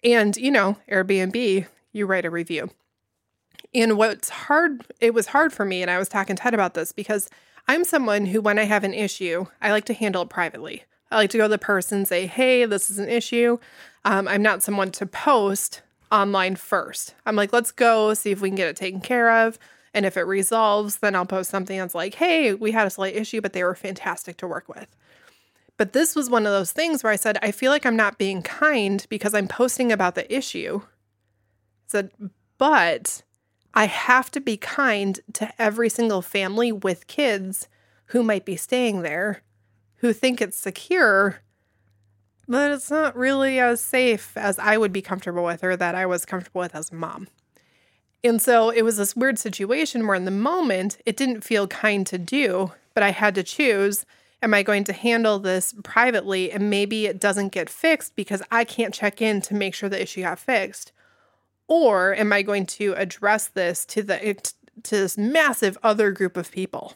And, 0.02 0.36
you 0.36 0.50
know, 0.50 0.76
Airbnb, 0.90 1.66
you 1.92 2.06
write 2.06 2.26
a 2.26 2.30
review. 2.30 2.70
And 3.74 3.96
what's 3.96 4.28
hard, 4.28 4.84
it 5.00 5.14
was 5.14 5.28
hard 5.28 5.52
for 5.52 5.64
me, 5.64 5.82
and 5.82 5.90
I 5.90 5.98
was 5.98 6.08
talking 6.08 6.36
to 6.36 6.42
Ted 6.42 6.54
about 6.54 6.74
this 6.74 6.92
because 6.92 7.28
I'm 7.66 7.84
someone 7.84 8.26
who, 8.26 8.40
when 8.40 8.58
I 8.58 8.64
have 8.64 8.84
an 8.84 8.94
issue, 8.94 9.46
I 9.60 9.70
like 9.70 9.84
to 9.86 9.94
handle 9.94 10.22
it 10.22 10.28
privately. 10.28 10.84
I 11.10 11.16
like 11.16 11.30
to 11.30 11.38
go 11.38 11.44
to 11.44 11.48
the 11.48 11.58
person 11.58 11.98
and 11.98 12.08
say, 12.08 12.26
hey, 12.26 12.64
this 12.64 12.90
is 12.90 12.98
an 12.98 13.08
issue. 13.08 13.58
Um, 14.04 14.28
I'm 14.28 14.42
not 14.42 14.62
someone 14.62 14.90
to 14.92 15.06
post 15.06 15.82
online 16.10 16.56
first. 16.56 17.14
I'm 17.24 17.36
like, 17.36 17.52
let's 17.52 17.72
go 17.72 18.14
see 18.14 18.30
if 18.30 18.40
we 18.40 18.48
can 18.48 18.56
get 18.56 18.68
it 18.68 18.76
taken 18.76 19.00
care 19.00 19.30
of. 19.46 19.58
And 19.94 20.04
if 20.04 20.16
it 20.16 20.22
resolves, 20.22 20.98
then 20.98 21.14
I'll 21.14 21.24
post 21.24 21.50
something 21.50 21.78
that's 21.78 21.94
like, 21.94 22.14
hey, 22.14 22.52
we 22.52 22.72
had 22.72 22.86
a 22.86 22.90
slight 22.90 23.14
issue, 23.14 23.40
but 23.40 23.52
they 23.52 23.62
were 23.62 23.76
fantastic 23.76 24.36
to 24.38 24.46
work 24.46 24.68
with. 24.68 24.94
But 25.76 25.92
this 25.92 26.14
was 26.14 26.30
one 26.30 26.46
of 26.46 26.52
those 26.52 26.72
things 26.72 27.02
where 27.02 27.12
I 27.12 27.16
said, 27.16 27.38
I 27.42 27.50
feel 27.50 27.70
like 27.70 27.86
I'm 27.86 27.96
not 27.96 28.18
being 28.18 28.42
kind 28.42 29.06
because 29.08 29.34
I'm 29.34 29.48
posting 29.48 29.90
about 29.92 30.14
the 30.14 30.32
issue. 30.34 30.82
I 30.82 31.86
said, 31.86 32.10
but 32.58 33.22
I 33.74 33.86
have 33.86 34.30
to 34.30 34.40
be 34.40 34.56
kind 34.56 35.20
to 35.34 35.52
every 35.60 35.88
single 35.88 36.22
family 36.22 36.70
with 36.72 37.08
kids 37.08 37.68
who 38.06 38.22
might 38.22 38.44
be 38.44 38.56
staying 38.56 39.02
there 39.02 39.42
who 39.96 40.12
think 40.12 40.42
it's 40.42 40.58
secure, 40.58 41.40
but 42.46 42.70
it's 42.70 42.90
not 42.90 43.16
really 43.16 43.58
as 43.58 43.80
safe 43.80 44.36
as 44.36 44.58
I 44.58 44.76
would 44.76 44.92
be 44.92 45.00
comfortable 45.00 45.44
with 45.44 45.64
or 45.64 45.76
that 45.76 45.94
I 45.94 46.04
was 46.04 46.26
comfortable 46.26 46.60
with 46.60 46.74
as 46.74 46.92
a 46.92 46.94
mom. 46.94 47.28
And 48.22 48.40
so 48.40 48.68
it 48.68 48.82
was 48.82 48.98
this 48.98 49.16
weird 49.16 49.38
situation 49.38 50.06
where 50.06 50.14
in 50.14 50.26
the 50.26 50.30
moment 50.30 50.98
it 51.06 51.16
didn't 51.16 51.40
feel 51.40 51.66
kind 51.66 52.06
to 52.06 52.18
do, 52.18 52.72
but 52.92 53.02
I 53.02 53.10
had 53.10 53.34
to 53.36 53.42
choose 53.42 54.04
am 54.42 54.52
I 54.52 54.62
going 54.62 54.84
to 54.84 54.92
handle 54.92 55.38
this 55.38 55.74
privately 55.84 56.52
and 56.52 56.68
maybe 56.68 57.06
it 57.06 57.18
doesn't 57.18 57.48
get 57.48 57.70
fixed 57.70 58.14
because 58.14 58.42
I 58.50 58.64
can't 58.64 58.92
check 58.92 59.22
in 59.22 59.40
to 59.40 59.54
make 59.54 59.74
sure 59.74 59.88
the 59.88 60.02
issue 60.02 60.20
got 60.20 60.38
fixed? 60.38 60.92
Or 61.68 62.14
am 62.14 62.32
I 62.32 62.42
going 62.42 62.66
to 62.66 62.94
address 62.94 63.48
this 63.48 63.84
to 63.86 64.02
the 64.02 64.36
to 64.82 64.96
this 64.96 65.16
massive 65.16 65.78
other 65.82 66.10
group 66.10 66.36
of 66.36 66.50
people? 66.50 66.94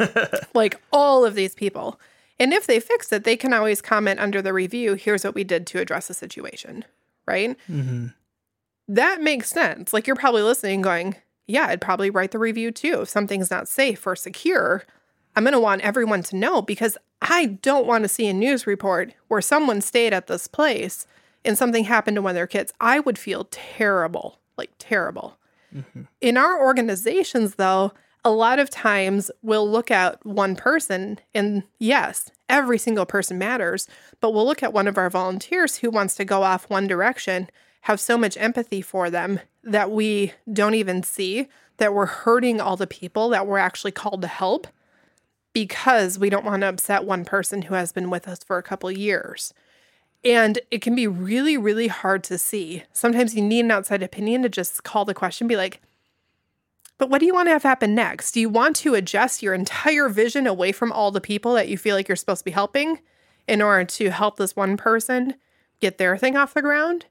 like 0.54 0.80
all 0.92 1.24
of 1.24 1.34
these 1.34 1.54
people. 1.54 2.00
And 2.38 2.52
if 2.52 2.66
they 2.66 2.80
fix 2.80 3.12
it, 3.12 3.24
they 3.24 3.36
can 3.36 3.52
always 3.52 3.80
comment 3.80 4.18
under 4.18 4.42
the 4.42 4.52
review, 4.52 4.94
here's 4.94 5.24
what 5.24 5.34
we 5.34 5.44
did 5.44 5.66
to 5.68 5.78
address 5.78 6.08
the 6.08 6.14
situation, 6.14 6.84
right? 7.26 7.56
Mm-hmm. 7.70 8.08
That 8.88 9.20
makes 9.20 9.50
sense. 9.50 9.92
Like 9.92 10.06
you're 10.06 10.16
probably 10.16 10.42
listening 10.42 10.82
going, 10.82 11.16
yeah, 11.46 11.66
I'd 11.66 11.80
probably 11.80 12.10
write 12.10 12.32
the 12.32 12.38
review 12.38 12.72
too. 12.72 13.02
If 13.02 13.08
something's 13.08 13.50
not 13.50 13.68
safe 13.68 14.06
or 14.06 14.16
secure, 14.16 14.84
I'm 15.36 15.44
going 15.44 15.52
to 15.52 15.60
want 15.60 15.82
everyone 15.82 16.22
to 16.24 16.36
know 16.36 16.62
because 16.62 16.98
I 17.20 17.46
don't 17.46 17.86
want 17.86 18.02
to 18.04 18.08
see 18.08 18.26
a 18.26 18.32
news 18.32 18.66
report 18.66 19.14
where 19.28 19.40
someone 19.40 19.80
stayed 19.80 20.12
at 20.12 20.26
this 20.26 20.46
place 20.46 21.06
and 21.44 21.58
something 21.58 21.84
happened 21.84 22.16
to 22.16 22.22
one 22.22 22.30
of 22.30 22.34
their 22.34 22.46
kids. 22.46 22.72
I 22.80 23.00
would 23.00 23.18
feel 23.18 23.48
terrible, 23.50 24.38
like 24.56 24.70
terrible. 24.78 25.38
Mm-hmm. 25.74 26.02
In 26.20 26.36
our 26.36 26.62
organizations, 26.62 27.56
though, 27.56 27.92
a 28.24 28.30
lot 28.30 28.58
of 28.58 28.70
times 28.70 29.30
we'll 29.42 29.68
look 29.68 29.90
at 29.90 30.24
one 30.24 30.54
person, 30.54 31.18
and 31.34 31.64
yes, 31.78 32.30
every 32.48 32.78
single 32.78 33.06
person 33.06 33.38
matters, 33.38 33.88
but 34.20 34.32
we'll 34.32 34.46
look 34.46 34.62
at 34.62 34.72
one 34.72 34.86
of 34.86 34.96
our 34.96 35.10
volunteers 35.10 35.78
who 35.78 35.90
wants 35.90 36.14
to 36.16 36.24
go 36.24 36.42
off 36.42 36.70
one 36.70 36.86
direction, 36.86 37.48
have 37.82 37.98
so 37.98 38.16
much 38.16 38.36
empathy 38.36 38.80
for 38.80 39.10
them 39.10 39.40
that 39.64 39.90
we 39.90 40.32
don't 40.52 40.74
even 40.74 41.02
see 41.02 41.48
that 41.78 41.94
we're 41.94 42.06
hurting 42.06 42.60
all 42.60 42.76
the 42.76 42.86
people 42.86 43.28
that 43.30 43.46
we're 43.46 43.58
actually 43.58 43.90
called 43.90 44.22
to 44.22 44.28
help 44.28 44.68
because 45.52 46.18
we 46.18 46.30
don't 46.30 46.44
want 46.44 46.60
to 46.60 46.68
upset 46.68 47.04
one 47.04 47.24
person 47.24 47.62
who 47.62 47.74
has 47.74 47.92
been 47.92 48.08
with 48.08 48.28
us 48.28 48.44
for 48.44 48.56
a 48.56 48.62
couple 48.62 48.90
years. 48.90 49.52
And 50.24 50.60
it 50.70 50.82
can 50.82 50.94
be 50.94 51.06
really, 51.06 51.56
really 51.56 51.88
hard 51.88 52.22
to 52.24 52.38
see. 52.38 52.84
Sometimes 52.92 53.34
you 53.34 53.42
need 53.42 53.64
an 53.64 53.70
outside 53.70 54.02
opinion 54.02 54.42
to 54.42 54.48
just 54.48 54.84
call 54.84 55.04
the 55.04 55.14
question, 55.14 55.48
be 55.48 55.56
like, 55.56 55.80
but 56.98 57.10
what 57.10 57.18
do 57.18 57.26
you 57.26 57.34
want 57.34 57.48
to 57.48 57.52
have 57.52 57.64
happen 57.64 57.96
next? 57.96 58.30
Do 58.30 58.40
you 58.40 58.48
want 58.48 58.76
to 58.76 58.94
adjust 58.94 59.42
your 59.42 59.54
entire 59.54 60.08
vision 60.08 60.46
away 60.46 60.70
from 60.70 60.92
all 60.92 61.10
the 61.10 61.20
people 61.20 61.54
that 61.54 61.68
you 61.68 61.76
feel 61.76 61.96
like 61.96 62.06
you're 62.06 62.14
supposed 62.14 62.42
to 62.42 62.44
be 62.44 62.52
helping 62.52 63.00
in 63.48 63.60
order 63.60 63.84
to 63.84 64.10
help 64.10 64.36
this 64.36 64.54
one 64.54 64.76
person 64.76 65.34
get 65.80 65.98
their 65.98 66.16
thing 66.16 66.36
off 66.36 66.54
the 66.54 66.62
ground? 66.62 67.06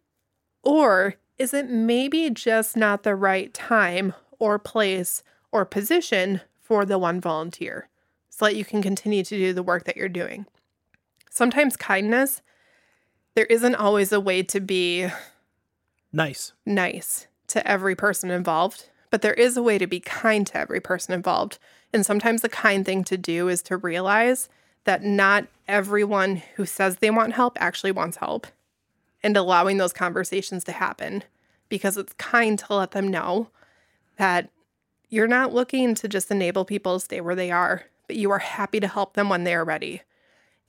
Or 0.63 1.15
is 1.37 1.53
it 1.53 1.69
maybe 1.69 2.29
just 2.29 2.77
not 2.77 3.03
the 3.03 3.15
right 3.15 3.53
time 3.53 4.13
or 4.39 4.57
place 4.57 5.23
or 5.51 5.65
position 5.65 6.39
for 6.61 6.85
the 6.85 6.97
one 6.97 7.19
volunteer 7.19 7.89
so 8.29 8.45
that 8.45 8.55
you 8.55 8.63
can 8.63 8.81
continue 8.81 9.25
to 9.25 9.37
do 9.37 9.51
the 9.51 9.63
work 9.63 9.83
that 9.83 9.97
you're 9.97 10.07
doing? 10.07 10.45
Sometimes 11.29 11.75
kindness, 11.75 12.41
there 13.35 13.45
isn't 13.45 13.75
always 13.75 14.11
a 14.11 14.19
way 14.19 14.43
to 14.43 14.59
be 14.59 15.07
nice. 16.11 16.53
Nice 16.65 17.27
to 17.47 17.65
every 17.67 17.95
person 17.95 18.31
involved 18.31 18.85
but 19.11 19.21
there 19.21 19.33
is 19.33 19.55
a 19.55 19.61
way 19.61 19.77
to 19.77 19.85
be 19.85 19.99
kind 19.99 20.47
to 20.47 20.57
every 20.57 20.79
person 20.79 21.13
involved. 21.13 21.59
And 21.93 22.03
sometimes 22.03 22.41
the 22.41 22.49
kind 22.49 22.83
thing 22.83 23.03
to 23.03 23.17
do 23.17 23.49
is 23.49 23.61
to 23.63 23.77
realize 23.77 24.49
that 24.85 25.03
not 25.03 25.45
everyone 25.67 26.41
who 26.55 26.65
says 26.65 26.97
they 26.97 27.11
want 27.11 27.33
help 27.33 27.57
actually 27.61 27.91
wants 27.91 28.17
help 28.17 28.47
and 29.21 29.37
allowing 29.37 29.77
those 29.77 29.93
conversations 29.93 30.63
to 30.63 30.71
happen 30.71 31.23
because 31.69 31.97
it's 31.97 32.13
kind 32.13 32.57
to 32.57 32.73
let 32.73 32.91
them 32.91 33.09
know 33.09 33.49
that 34.17 34.49
you're 35.09 35.27
not 35.27 35.53
looking 35.53 35.93
to 35.93 36.07
just 36.07 36.31
enable 36.31 36.65
people 36.65 36.97
to 36.97 37.05
stay 37.05 37.21
where 37.21 37.35
they 37.35 37.51
are, 37.51 37.83
but 38.07 38.15
you 38.15 38.31
are 38.31 38.39
happy 38.39 38.79
to 38.79 38.87
help 38.87 39.13
them 39.13 39.29
when 39.29 39.43
they 39.43 39.53
are 39.53 39.65
ready. 39.65 40.01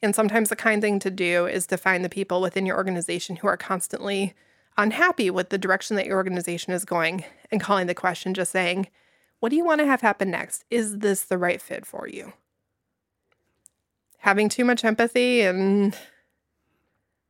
And 0.03 0.15
sometimes 0.15 0.49
the 0.49 0.57
kind 0.57 0.83
thing 0.83 0.99
to 0.99 1.11
do 1.11 1.47
is 1.47 1.67
to 1.69 1.77
find 1.77 2.05
the 2.05 2.09
people 2.09 2.43
within 2.43 2.67
your 2.67 2.77
organization 2.77 3.37
who 3.37 3.47
are 3.47 3.57
constantly 3.57 4.35
unhappy 4.77 5.31
with 5.31 5.51
the 5.51 5.59
direction 5.59 5.97
that 5.97 6.07
your 6.07 6.17
organization 6.17 6.73
is 6.73 6.85
going 6.85 7.25
and 7.51 7.61
calling 7.61 7.87
the 7.87 7.95
question, 7.95 8.35
just 8.35 8.51
saying, 8.51 8.89
What 9.41 9.51
do 9.51 9.57
you 9.57 9.65
want 9.65 9.81
to 9.81 9.87
have 9.87 10.01
happen 10.01 10.31
next? 10.31 10.65
Is 10.71 10.99
this 10.99 11.25
the 11.25 11.39
right 11.39 11.63
fit 11.63 11.87
for 11.87 12.09
you? 12.09 12.33
Having 14.19 14.49
too 14.49 14.65
much 14.65 14.85
empathy 14.85 15.43
and 15.43 15.97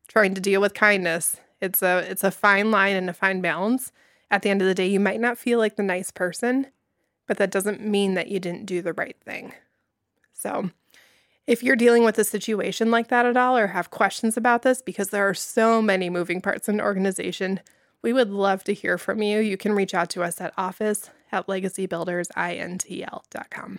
trying 0.08 0.34
to 0.34 0.40
deal 0.40 0.60
with 0.60 0.74
kindness. 0.74 1.36
It's 1.60 1.82
a 1.82 1.98
it's 1.98 2.24
a 2.24 2.30
fine 2.30 2.70
line 2.70 2.96
and 2.96 3.08
a 3.08 3.14
fine 3.14 3.40
balance. 3.40 3.92
At 4.30 4.42
the 4.42 4.50
end 4.50 4.62
of 4.62 4.68
the 4.68 4.74
day, 4.74 4.86
you 4.86 5.00
might 5.00 5.20
not 5.20 5.38
feel 5.38 5.58
like 5.58 5.76
the 5.76 5.82
nice 5.82 6.10
person, 6.10 6.68
but 7.26 7.36
that 7.36 7.50
doesn't 7.50 7.82
mean 7.82 8.14
that 8.14 8.28
you 8.28 8.40
didn't 8.40 8.66
do 8.66 8.80
the 8.80 8.94
right 8.94 9.16
thing. 9.24 9.52
So, 10.32 10.70
if 11.46 11.62
you're 11.62 11.76
dealing 11.76 12.04
with 12.04 12.18
a 12.18 12.24
situation 12.24 12.90
like 12.90 13.08
that 13.08 13.26
at 13.26 13.36
all 13.36 13.54
or 13.56 13.68
have 13.68 13.90
questions 13.90 14.36
about 14.36 14.62
this, 14.62 14.82
because 14.82 15.10
there 15.10 15.28
are 15.28 15.34
so 15.34 15.80
many 15.82 16.08
moving 16.08 16.40
parts 16.40 16.68
in 16.68 16.76
an 16.76 16.80
organization, 16.80 17.60
we 18.02 18.12
would 18.12 18.30
love 18.30 18.62
to 18.64 18.74
hear 18.74 18.98
from 18.98 19.22
you. 19.22 19.40
You 19.40 19.56
can 19.56 19.72
reach 19.72 19.94
out 19.94 20.10
to 20.10 20.22
us 20.22 20.40
at 20.40 20.54
office 20.56 21.10
at 21.30 21.46
legacybuildersintl.com. 21.46 23.78